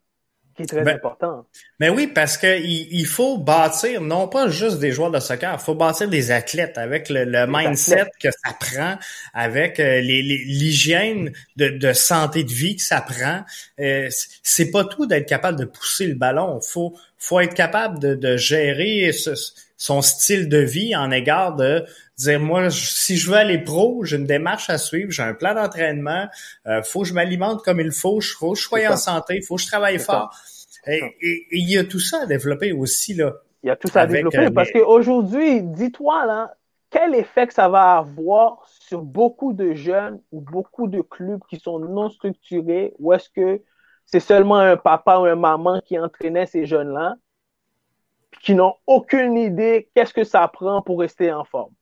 [0.57, 1.45] qui est très ben, important.
[1.79, 5.63] Mais oui, parce que il, faut bâtir non pas juste des joueurs de soccer, il
[5.63, 8.97] faut bâtir des athlètes avec le, mindset que ça prend,
[9.33, 13.43] avec euh, l'hygiène de, de, santé de vie que ça prend.
[13.79, 14.09] Euh,
[14.43, 16.59] c'est pas tout d'être capable de pousser le ballon.
[16.59, 19.11] Faut faut être capable de, de gérer
[19.77, 21.85] son style de vie en égard de
[22.17, 25.53] dire moi si je veux aller pro, j'ai une démarche à suivre, j'ai un plan
[25.53, 26.27] d'entraînement,
[26.65, 29.55] euh, faut que je m'alimente comme il faut, faut que je sois en santé, faut
[29.55, 30.35] que je travaille fort.
[30.87, 33.33] Et, il y a tout ça à développer aussi là.
[33.63, 36.53] Il y a tout ça à développer euh, parce qu'aujourd'hui, dis-toi là,
[36.89, 41.59] quel effet que ça va avoir sur beaucoup de jeunes ou beaucoup de clubs qui
[41.59, 43.61] sont non structurés ou est-ce que
[44.05, 47.17] c'est seulement un papa ou un maman qui entraînait ces jeunes-là,
[48.41, 51.73] qui n'ont aucune idée qu'est-ce que ça prend pour rester en forme.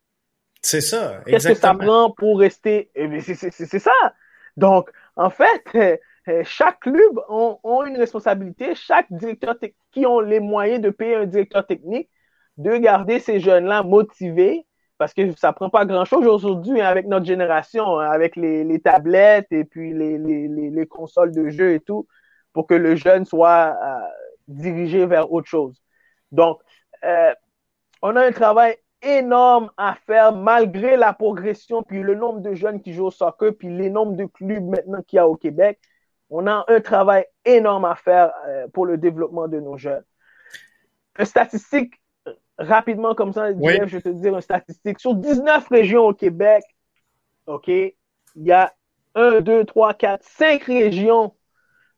[0.61, 2.89] C'est ça, Qu'est-ce que ça prend pour rester?
[2.95, 3.91] Eh c'est ça.
[4.57, 6.01] Donc, en fait,
[6.43, 9.55] chaque club ont, ont, une responsabilité, chaque directeur
[9.91, 12.09] qui ont les moyens de payer un directeur technique,
[12.57, 14.65] de garder ces jeunes-là motivés,
[14.97, 18.79] parce que ça prend pas grand-chose aujourd'hui hein, avec notre génération, hein, avec les, les,
[18.79, 22.07] tablettes et puis les, les, les, consoles de jeu et tout,
[22.53, 23.99] pour que le jeune soit euh,
[24.47, 25.81] dirigé vers autre chose.
[26.35, 26.61] Donc,
[27.03, 27.33] euh,
[28.01, 32.81] on a un travail énorme à faire malgré la progression, puis le nombre de jeunes
[32.81, 35.79] qui jouent au soccer, puis les nombres de clubs maintenant qu'il y a au Québec.
[36.29, 40.03] On a un travail énorme à faire euh, pour le développement de nos jeunes.
[41.19, 41.93] Une statistique
[42.57, 44.99] rapidement comme ça, je vais te dire une statistique.
[44.99, 46.63] Sur 19 régions au Québec,
[47.47, 47.93] OK, il
[48.35, 48.73] y a
[49.13, 51.35] 1, 2, 3, 4, 5 régions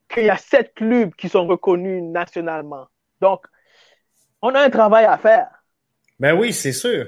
[0.09, 2.88] qu'il y a 7 clubs qui sont reconnus nationalement.
[3.21, 3.45] Donc,
[4.41, 5.49] on a un travail à faire.
[6.19, 7.07] Ben oui, c'est sûr.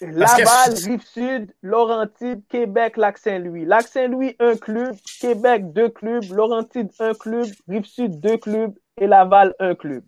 [0.00, 3.64] Laval, Rive-Sud, Laurentide, Québec, Lac-Saint-Louis.
[3.64, 4.96] Lac-Saint-Louis, un club.
[5.20, 6.24] Québec, deux clubs.
[6.32, 7.46] Laurentide, un club.
[7.68, 8.74] Rive-Sud, deux clubs.
[8.96, 10.02] Et Laval, un club.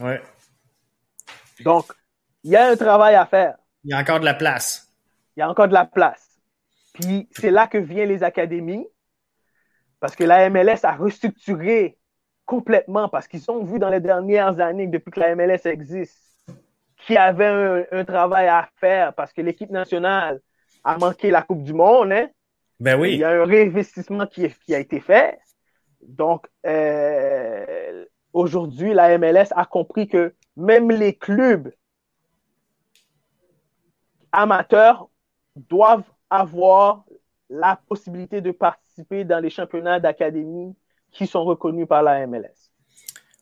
[0.00, 0.20] Ouais.
[1.60, 1.92] Donc,
[2.44, 3.56] il y a un travail à faire.
[3.84, 4.92] Il y a encore de la place.
[5.36, 6.38] Il y a encore de la place.
[6.92, 8.86] Puis, c'est là que viennent les académies.
[9.98, 11.98] Parce que la MLS a restructuré
[12.46, 16.16] complètement parce qu'ils ont vu dans les dernières années, depuis que la MLS existe,
[17.04, 20.40] qu'il y avait un, travail à faire parce que l'équipe nationale
[20.84, 22.12] a manqué la Coupe du Monde.
[22.12, 22.28] Hein?
[22.80, 23.14] Ben oui.
[23.14, 25.38] Il y a un réinvestissement qui, qui a été fait.
[26.02, 31.72] Donc, euh, aujourd'hui, la MLS a compris que même les clubs
[34.32, 35.08] amateurs
[35.56, 37.04] doivent avoir
[37.48, 40.74] la possibilité de participer dans les championnats d'académie
[41.16, 42.66] qui sont reconnus par la MLS.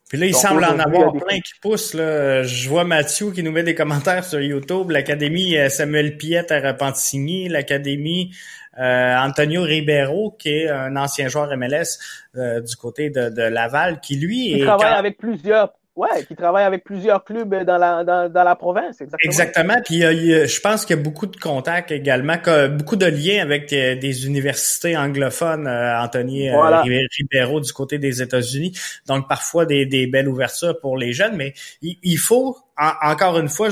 [0.09, 1.95] Puis là, il semble en avoir plein qui poussent.
[1.95, 2.43] Là.
[2.43, 4.91] Je vois Mathieu qui nous met des commentaires sur YouTube.
[4.91, 8.33] L'Académie euh, Samuel Piette à Repentigny, l'Académie
[8.79, 11.99] euh, Antonio Ribeiro, qui est un ancien joueur MLS
[12.37, 16.83] euh, du côté de, Laval, qui lui il travaille avec plusieurs Ouais, qui travaille avec
[16.83, 19.31] plusieurs clubs dans la, dans, dans la province, exactement.
[19.31, 19.75] Exactement.
[19.85, 22.37] Puis je pense qu'il y a beaucoup de contacts également,
[22.71, 26.83] beaucoup de liens avec euh, des, universités anglophones, euh, Anthony euh,
[27.17, 28.77] Ribeiro du côté des États-Unis.
[29.07, 33.69] Donc parfois des, des belles ouvertures pour les jeunes, mais il, faut, encore une fois,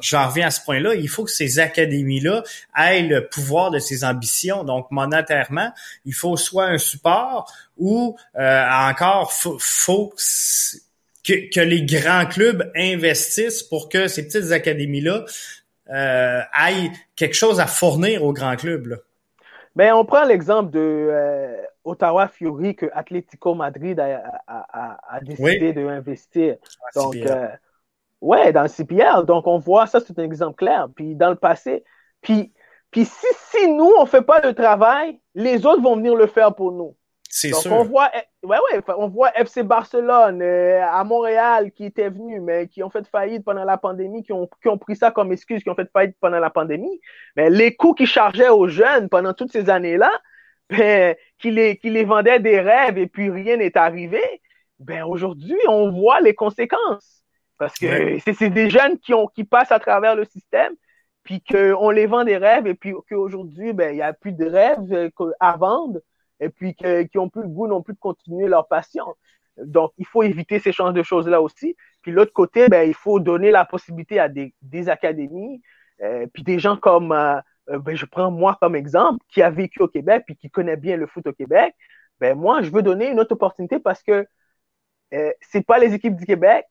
[0.00, 2.42] j'en reviens à ce point-là, il faut que ces académies-là
[2.76, 4.64] aient le pouvoir de ces ambitions.
[4.64, 5.70] Donc, monétairement,
[6.04, 10.12] il faut soit un support ou encore, faut, faut
[11.24, 15.24] que, les grands clubs investissent pour que ces petites académies-là
[15.90, 18.86] euh, aillent quelque chose à fournir aux grands clubs.
[18.86, 18.96] Là.
[19.76, 26.56] Ben, on prend l'exemple de euh, Ottawa Fury que Atlético Madrid a, décidé d'investir.
[26.94, 27.48] Donc, euh,
[28.20, 29.24] ouais, dans le CPR.
[29.24, 30.88] Donc, on voit ça, c'est un exemple clair.
[30.94, 31.84] Puis, dans le passé,
[32.20, 32.52] puis,
[32.90, 36.54] puis si, si nous, on fait pas le travail, les autres vont venir le faire
[36.54, 36.94] pour nous.
[37.28, 37.72] C'est sûr.
[37.72, 38.10] On voit,
[38.44, 42.90] ouais, ouais, on voit FC Barcelone euh, à Montréal qui était venu, mais qui ont
[42.90, 45.74] fait faillite pendant la pandémie, qui ont, qui ont pris ça comme excuse, qui ont
[45.74, 47.00] fait faillite pendant la pandémie.
[47.36, 50.10] Mais les coûts qu'ils chargeaient aux jeunes pendant toutes ces années-là,
[50.70, 54.22] ben, qui les, qui les vendaient des rêves et puis rien n'est arrivé,
[54.78, 57.22] ben aujourd'hui, on voit les conséquences.
[57.58, 60.74] Parce que c'est des jeunes qui, ont, qui passent à travers le système,
[61.22, 64.44] puis qu'on les vend des rêves, et puis qu'aujourd'hui, ben, il n'y a plus de
[64.44, 65.08] rêves euh,
[65.40, 66.00] à vendre
[66.44, 69.04] et puis qui ont plus le goût non plus de continuer leur passion.
[69.56, 71.76] Donc, il faut éviter ces genres de choses-là aussi.
[72.02, 75.62] Puis l'autre côté, ben, il faut donner la possibilité à des, des académies,
[76.02, 77.40] euh, puis des gens comme, euh,
[77.70, 80.76] euh, ben, je prends moi comme exemple, qui a vécu au Québec, puis qui connaît
[80.76, 81.74] bien le foot au Québec.
[82.20, 84.26] Ben, moi, je veux donner une autre opportunité parce que
[85.14, 86.66] euh, c'est pas les équipes du Québec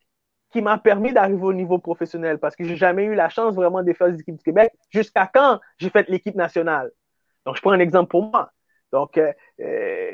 [0.52, 3.84] qui m'a permis d'arriver au niveau professionnel parce que j'ai jamais eu la chance vraiment
[3.84, 6.92] de faire les équipes du Québec jusqu'à quand j'ai fait l'équipe nationale?
[7.46, 8.53] Donc, je prends un exemple pour moi.
[8.94, 10.12] Donc, euh, euh,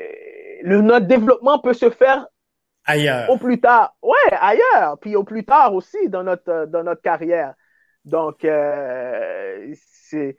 [0.62, 2.26] le, notre développement peut se faire
[2.86, 3.28] ailleurs.
[3.28, 3.94] Au plus tard.
[4.02, 4.98] Ouais, ailleurs.
[5.00, 7.54] Puis au plus tard aussi dans notre, dans notre carrière.
[8.06, 10.34] Donc, euh, c'est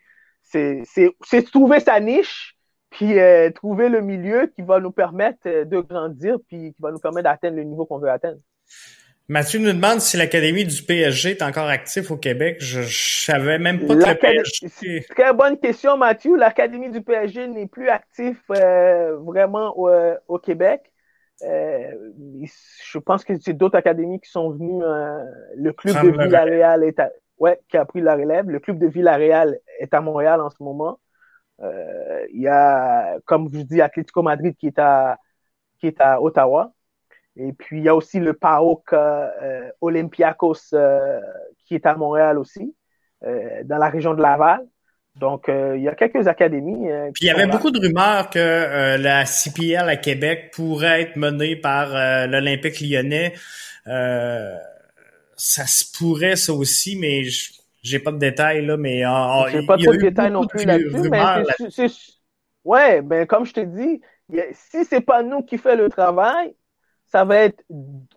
[1.51, 2.57] trouver sa niche,
[2.89, 6.99] puis euh, trouver le milieu qui va nous permettre de grandir, puis qui va nous
[6.99, 8.39] permettre d'atteindre le niveau qu'on veut atteindre.
[9.31, 12.57] Mathieu nous demande si l'Académie du PSG est encore active au Québec.
[12.59, 15.05] Je, je savais même pas que le PSG...
[15.15, 16.35] Très bonne question, Mathieu.
[16.35, 20.81] L'Académie du PSG n'est plus active euh, vraiment au, euh, au Québec.
[21.43, 22.11] Euh,
[22.83, 24.83] je pense que c'est d'autres académies qui sont venues.
[24.83, 25.23] Euh,
[25.55, 27.09] le club de Villarreal est à...
[27.37, 28.49] ouais, qui a pris la relève.
[28.49, 30.99] Le club de Villarreal est à Montréal en ce moment.
[31.61, 35.17] Il y a, comme je dis, Atlético Madrid qui est à
[35.79, 36.73] qui est à Ottawa.
[37.37, 41.19] Et puis, il y a aussi le PAOK euh, Olympiakos euh,
[41.65, 42.75] qui est à Montréal aussi.
[43.21, 44.61] dans la région de Laval.
[45.15, 46.87] Donc, il y a quelques académies.
[47.13, 51.55] Puis il y avait beaucoup de rumeurs que la CPL à Québec pourrait être menée
[51.57, 51.89] par
[52.27, 53.33] l'Olympique lyonnais.
[53.85, 57.23] ça se pourrait, ça aussi, mais
[57.83, 59.03] j'ai pas de détails, là, mais...
[59.51, 61.87] j'ai pas trop de détails non plus là-dessus, mais
[62.63, 64.01] Ouais, ben comme je te dis,
[64.53, 66.53] si c'est pas nous qui fait le travail,
[67.11, 67.61] ça va être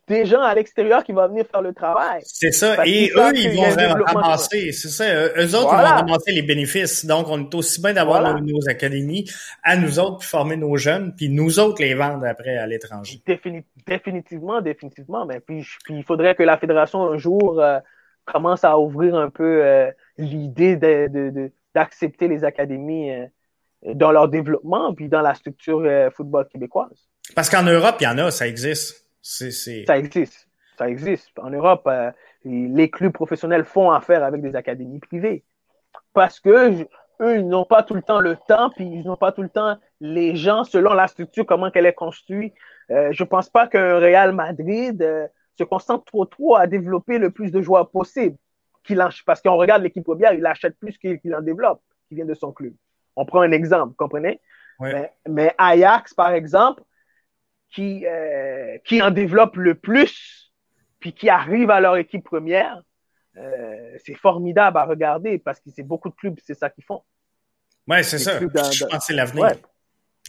[0.06, 2.22] des gens à l'extérieur qui vont venir faire le travail.
[2.24, 2.86] C'est ça.
[2.86, 5.04] Et eux, ils vont ramasser, c'est ça.
[5.36, 7.04] Eux autres, ils vont ramasser les bénéfices.
[7.04, 9.28] Donc, on est aussi bien d'avoir nos, académies
[9.64, 13.20] à nous autres, puis former nos jeunes, puis nous autres les vendre après à l'étranger.
[13.86, 15.26] définitivement, définitivement.
[15.26, 17.80] Mais puis, puis, il faudrait que la fédération un jour euh,
[18.24, 20.76] commence à ouvrir un peu euh, l'idée
[21.74, 23.10] d'accepter de, de, les académies.
[23.10, 23.26] Euh,
[23.92, 25.86] dans leur développement puis dans la structure
[26.16, 27.06] football québécoise.
[27.34, 29.06] Parce qu'en Europe, il y en a, ça existe.
[29.86, 30.48] Ça existe.
[30.76, 31.38] Ça existe.
[31.38, 32.10] En Europe, euh,
[32.44, 35.44] les clubs professionnels font affaire avec des académies privées.
[36.12, 36.84] Parce que
[37.20, 39.48] eux, ils n'ont pas tout le temps le temps, puis ils n'ont pas tout le
[39.48, 42.54] temps les gens selon la structure, comment qu'elle est construite.
[42.90, 47.30] Euh, je pense pas qu'un Real Madrid euh, se concentre trop trop à développer le
[47.30, 48.36] plus de joueurs possible.
[48.90, 52.34] En, parce qu'on regarde l'équipe première, il achète plus qu'il en développe, qui vient de
[52.34, 52.74] son club.
[53.16, 54.40] On prend un exemple, comprenez?
[55.26, 56.82] Mais, Ajax, par exemple,
[57.70, 60.52] qui, euh, qui en développe le plus,
[61.00, 62.82] puis qui arrive à leur équipe première,
[63.36, 67.02] euh, c'est formidable à regarder parce que c'est beaucoup de clubs, c'est ça qu'ils font.
[67.88, 68.38] Oui, c'est ça.
[68.38, 69.52] Je pense que c'est l'avenir.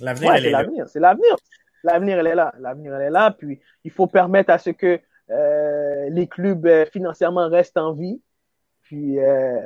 [0.02, 0.88] L'avenir, c'est l'avenir.
[0.90, 1.36] C'est l'avenir.
[1.84, 2.54] L'avenir, elle est là.
[2.60, 3.32] L'avenir, elle est là.
[3.32, 8.22] Puis, il faut permettre à ce que euh, les clubs financièrement restent en vie.
[8.82, 9.60] Puis euh,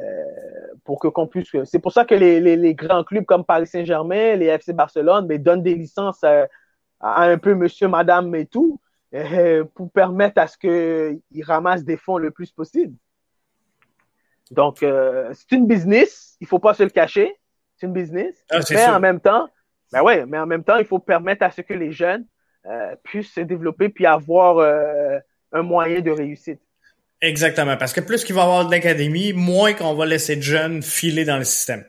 [0.86, 1.49] pour que qu'on puisse.
[1.65, 5.26] C'est pour ça que les, les, les, grands clubs comme Paris Saint-Germain, les FC Barcelone,
[5.28, 6.47] mais donnent des licences à,
[7.02, 8.80] un peu monsieur, madame et tout,
[9.14, 12.95] euh, pour permettre à ce qu'ils ramassent des fonds le plus possible.
[14.52, 17.36] Donc, euh, c'est une business, il faut pas se le cacher.
[17.78, 18.36] C'est une business.
[18.50, 19.47] Ah, mais en même temps,
[19.91, 22.26] ben ouais, mais en même temps, il faut permettre à ce que les jeunes
[22.66, 25.18] euh, puissent se développer puis avoir euh,
[25.54, 26.60] un moyen de réussite.
[27.22, 30.82] Exactement, parce que plus qu'il va y avoir d'académie, moins qu'on va laisser de jeunes
[30.82, 31.86] filer dans le système.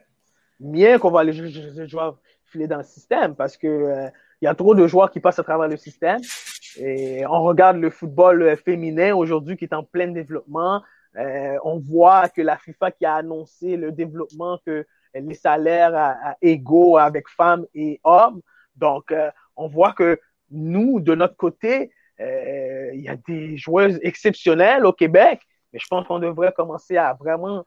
[0.58, 4.54] Bien qu'on va laisser les joueurs filer dans le système, parce que il y a
[4.54, 6.20] trop de joueurs qui passent à travers le système.
[6.78, 10.82] Et on regarde le football euh, féminin aujourd'hui qui est en plein développement.
[11.16, 16.36] Euh, on voit que la FIFA qui a annoncé le développement que les salaires à,
[16.40, 18.40] égaux avec femmes et hommes.
[18.76, 19.12] Donc,
[19.56, 20.20] on voit que
[20.50, 25.40] nous, de notre côté, euh, il y a des joueuses exceptionnelles au Québec,
[25.72, 27.64] mais je pense qu'on devrait commencer à vraiment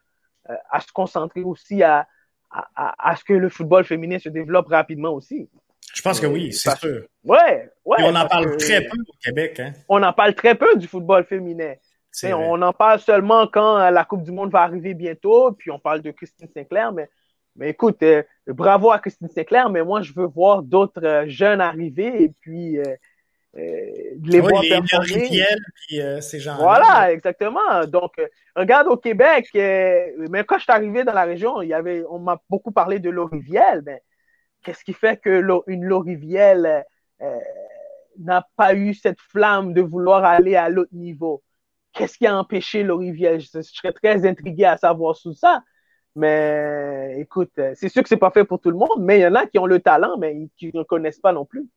[0.49, 2.07] euh, à se concentrer aussi à,
[2.51, 5.49] à, à, ce que le football féminin se développe rapidement aussi.
[5.93, 7.03] Je pense que oui, c'est sûr.
[7.23, 7.97] Ouais, ouais.
[7.99, 9.59] Et on en parle très peu au Québec.
[9.59, 9.73] Hein?
[9.87, 11.73] On en parle très peu du football féminin.
[12.23, 16.01] On en parle seulement quand la Coupe du Monde va arriver bientôt, puis on parle
[16.01, 17.09] de Christine Sinclair, mais,
[17.55, 22.23] mais écoute, euh, bravo à Christine Sinclair, mais moi, je veux voir d'autres jeunes arriver
[22.23, 22.79] et puis
[23.55, 25.29] euh, les voir performer.
[25.87, 27.85] puis euh, ces gens Voilà, exactement.
[27.87, 31.73] Donc, euh, regarde au Québec, mais quand je suis arrivé dans la région, il y
[31.73, 33.83] avait, on m'a beaucoup parlé de Loriviel.
[33.85, 34.01] Mais
[34.63, 36.85] qu'est-ce qui fait que une Loriviel
[38.19, 41.43] n'a pas eu cette flamme de vouloir aller à l'autre niveau?
[41.93, 43.39] Qu'est-ce qui a empêché Loriviel?
[43.39, 45.61] Je, je, serais très intrigué à savoir tout ça.
[46.15, 49.27] Mais écoute, c'est sûr que c'est pas fait pour tout le monde, mais il y
[49.27, 51.67] en a qui ont le talent, mais qui ne connaissent pas non plus.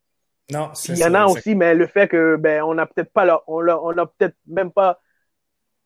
[0.51, 3.43] Non, Il y en a aussi, mais le fait que ben on n'a peut-être pas
[3.49, 5.01] on, on a peut-être même pas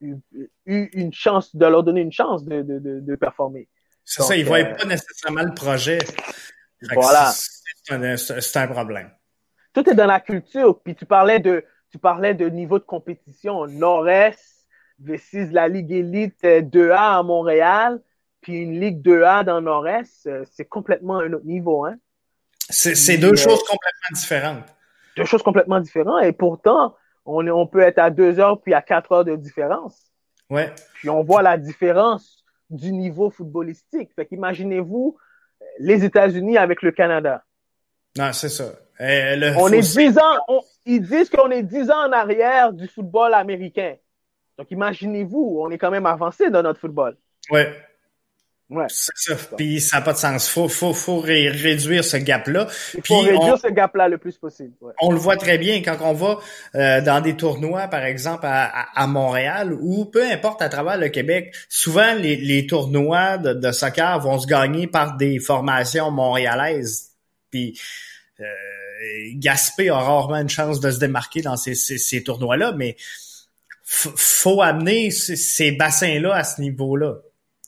[0.00, 0.16] eu,
[0.66, 3.68] une chance de leur donner une chance de, de, de, performer.
[4.04, 5.98] C'est ça, ils ne voient euh, pas nécessairement le projet.
[6.92, 7.32] Voilà.
[7.32, 9.10] C'est un, problème.
[9.72, 10.80] Tout est dans la culture.
[10.82, 13.66] Puis tu parlais de tu parlais de niveau de compétition.
[13.66, 14.66] Nord-Est
[15.00, 18.00] versus la Ligue Élite 2A à Montréal,
[18.40, 21.96] puis une Ligue 2A dans Nord-Est, euh, c'est complètement un autre niveau, hein?
[22.68, 24.64] C'est deux choses complètement différentes.
[25.16, 26.22] Deux choses complètement différentes.
[26.22, 30.12] Et pourtant, on, on peut être à deux heures puis à quatre heures de différence.
[30.50, 30.72] Ouais.
[30.94, 34.10] Puis on voit la différence du niveau footballistique.
[34.14, 35.16] Fait qu'imaginez-vous
[35.78, 37.44] les États-Unis avec le Canada.
[38.18, 38.72] Non, c'est ça.
[38.98, 43.32] Eh, on est dix ans, ils disent qu'on est dix ans en arrière du football
[43.32, 43.94] américain.
[44.58, 47.16] Donc imaginez-vous, on est quand même avancé dans notre football.
[47.50, 47.74] Ouais.
[48.70, 48.86] Ouais.
[48.88, 49.36] C'est ça.
[49.56, 50.48] Puis ça n'a pas de sens.
[50.48, 52.68] Faut, faut, faut réduire ce gap-là.
[52.94, 54.72] Il faut réduire ce gap-là le plus possible.
[55.02, 56.38] On le voit très bien quand on va
[56.76, 61.08] euh, dans des tournois, par exemple, à, à, Montréal, ou peu importe à travers le
[61.08, 61.52] Québec.
[61.68, 67.10] Souvent, les, les tournois de, de, soccer vont se gagner par des formations montréalaises.
[67.50, 67.76] Puis
[68.38, 68.44] euh,
[69.34, 72.96] Gaspé a rarement une chance de se démarquer dans ces, ces, ces tournois-là, mais
[73.82, 77.16] faut amener ces, ces bassins-là à ce niveau-là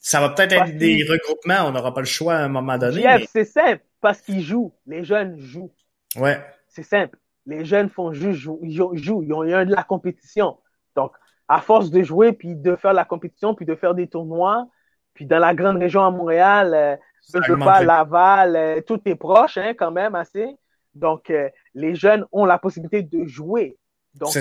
[0.05, 3.05] Ça va peut-être être des regroupements, on n'aura pas le choix à un moment donné.
[3.31, 4.75] c'est simple, parce qu'ils jouent.
[4.85, 5.73] Les jeunes jouent.
[6.17, 6.45] Ouais.
[6.69, 7.17] C'est simple.
[7.47, 10.59] Les jeunes font juste jouer, ils jouent, ils ont eu de la compétition.
[10.97, 11.13] Donc,
[11.49, 14.67] à force de jouer, puis de faire la compétition, puis de faire des tournois,
[15.15, 16.97] puis dans la grande région à Montréal, euh,
[17.33, 20.57] je pas, Laval, euh, tout est proche hein, quand même assez.
[20.95, 23.79] Donc, euh, les jeunes ont la possibilité de jouer.
[24.15, 24.35] Donc,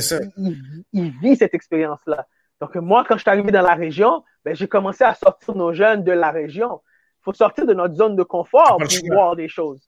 [0.93, 2.27] Ils, vivent cette expérience-là.
[2.59, 5.73] Donc, moi, quand je suis arrivé dans la région, ben, j'ai commencé à sortir nos
[5.73, 6.81] jeunes de la région.
[7.19, 9.87] Il faut sortir de notre zone de confort pour voir des choses.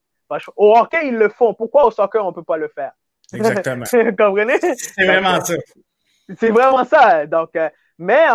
[0.56, 1.54] Au hockey, ils le font.
[1.54, 2.92] Pourquoi au soccer, on ne peut pas le faire?
[3.34, 3.86] Exactement.
[4.18, 4.60] comprenez?
[4.60, 5.54] C'est vraiment ça.
[6.38, 7.26] C'est vraiment ça.
[7.26, 8.26] Donc, euh, mais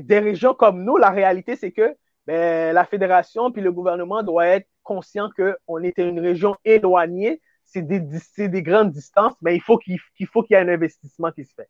[0.00, 1.96] des régions comme nous, la réalité, c'est que
[2.26, 7.40] ben, la fédération puis le gouvernement doit être conscient qu'on était une région éloignée.
[7.72, 8.00] C'est des,
[8.48, 9.98] des, grandes distances, mais il faut qu'il
[10.30, 11.68] faut qu'il y ait un investissement qui se fait.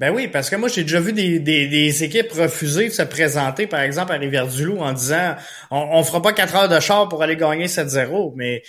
[0.00, 3.02] Ben oui, parce que moi, j'ai déjà vu des, des, des, équipes refuser de se
[3.02, 5.36] présenter, par exemple, à Rivière-du-Loup en disant
[5.70, 8.62] on, on fera pas quatre heures de char pour aller gagner 7-0, mais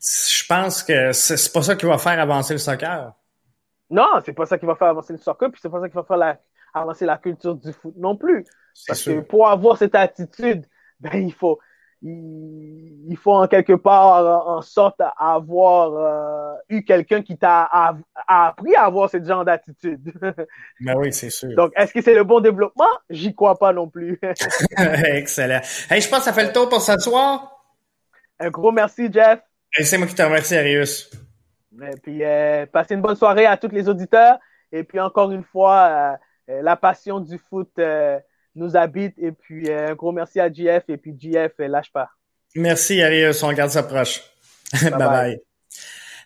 [0.00, 3.12] je pense que c'est pas ça qui va faire avancer le soccer.
[3.90, 5.96] Non, c'est pas ça qui va faire avancer le soccer, puis c'est pas ça qui
[5.96, 6.36] va faire
[6.72, 8.44] avancer la culture du foot non plus.
[8.86, 10.64] Parce que pour avoir cette attitude,
[11.00, 11.58] ben il faut
[12.02, 17.68] il, faut en quelque part en sorte avoir euh, eu quelqu'un qui t'a
[18.26, 20.12] appris à avoir ce genre d'attitude.
[20.80, 21.54] ben oui, c'est sûr.
[21.54, 22.88] Donc, est-ce que c'est le bon développement?
[23.10, 24.18] J'y crois pas non plus.
[24.76, 25.60] Excellent.
[25.90, 27.64] Hey, je pense que ça fait le tour pour ce soir.
[28.38, 29.40] Un gros merci, Jeff.
[29.72, 31.10] C'est moi qui te remercie, Arius.
[31.82, 34.38] Et puis, euh, passez une bonne soirée à tous les auditeurs.
[34.72, 36.16] Et puis, encore une fois, euh,
[36.50, 37.70] euh, la passion du foot
[38.54, 39.14] nous habite.
[39.18, 40.84] Et puis, un gros merci à GF.
[40.88, 42.10] Et puis, GF, lâche pas.
[42.54, 43.42] Merci, Arius.
[43.42, 44.22] On garde ça proche.
[44.82, 44.98] bye.
[44.98, 45.40] bye.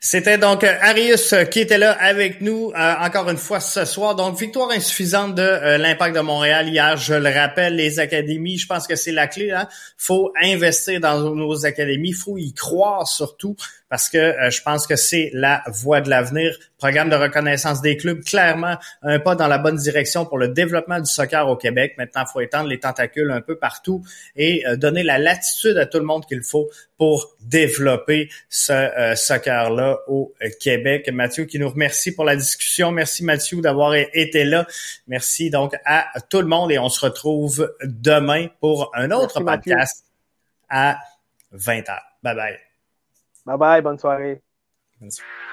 [0.07, 3.87] C'était donc euh, Arius euh, qui était là avec nous euh, encore une fois ce
[3.87, 4.15] soir.
[4.15, 6.99] Donc victoire insuffisante de l'Impact de Montréal hier.
[6.99, 9.51] Je le rappelle, les académies, je pense que c'est la clé.
[9.51, 9.67] Hein?
[9.97, 13.57] Faut investir dans nos académies, faut y croire surtout
[13.95, 16.59] parce que je pense que c'est la voie de l'avenir.
[16.79, 20.99] Programme de reconnaissance des clubs, clairement un pas dans la bonne direction pour le développement
[20.99, 21.95] du soccer au Québec.
[21.97, 24.03] Maintenant, il faut étendre les tentacules un peu partout
[24.35, 26.69] et donner la latitude à tout le monde qu'il faut
[26.99, 31.09] pour développer ce soccer-là au euh, Québec.
[31.13, 32.91] Mathieu qui nous remercie pour la discussion.
[32.91, 34.67] Merci Mathieu d'avoir été là.
[35.07, 40.05] Merci donc à tout le monde et on se retrouve demain pour un autre podcast
[40.69, 40.99] à
[41.55, 41.97] 20h.
[42.25, 42.74] Bye bye.
[43.47, 44.43] Bye bye, bonne soirée.
[45.01, 45.44] Bonne soirée.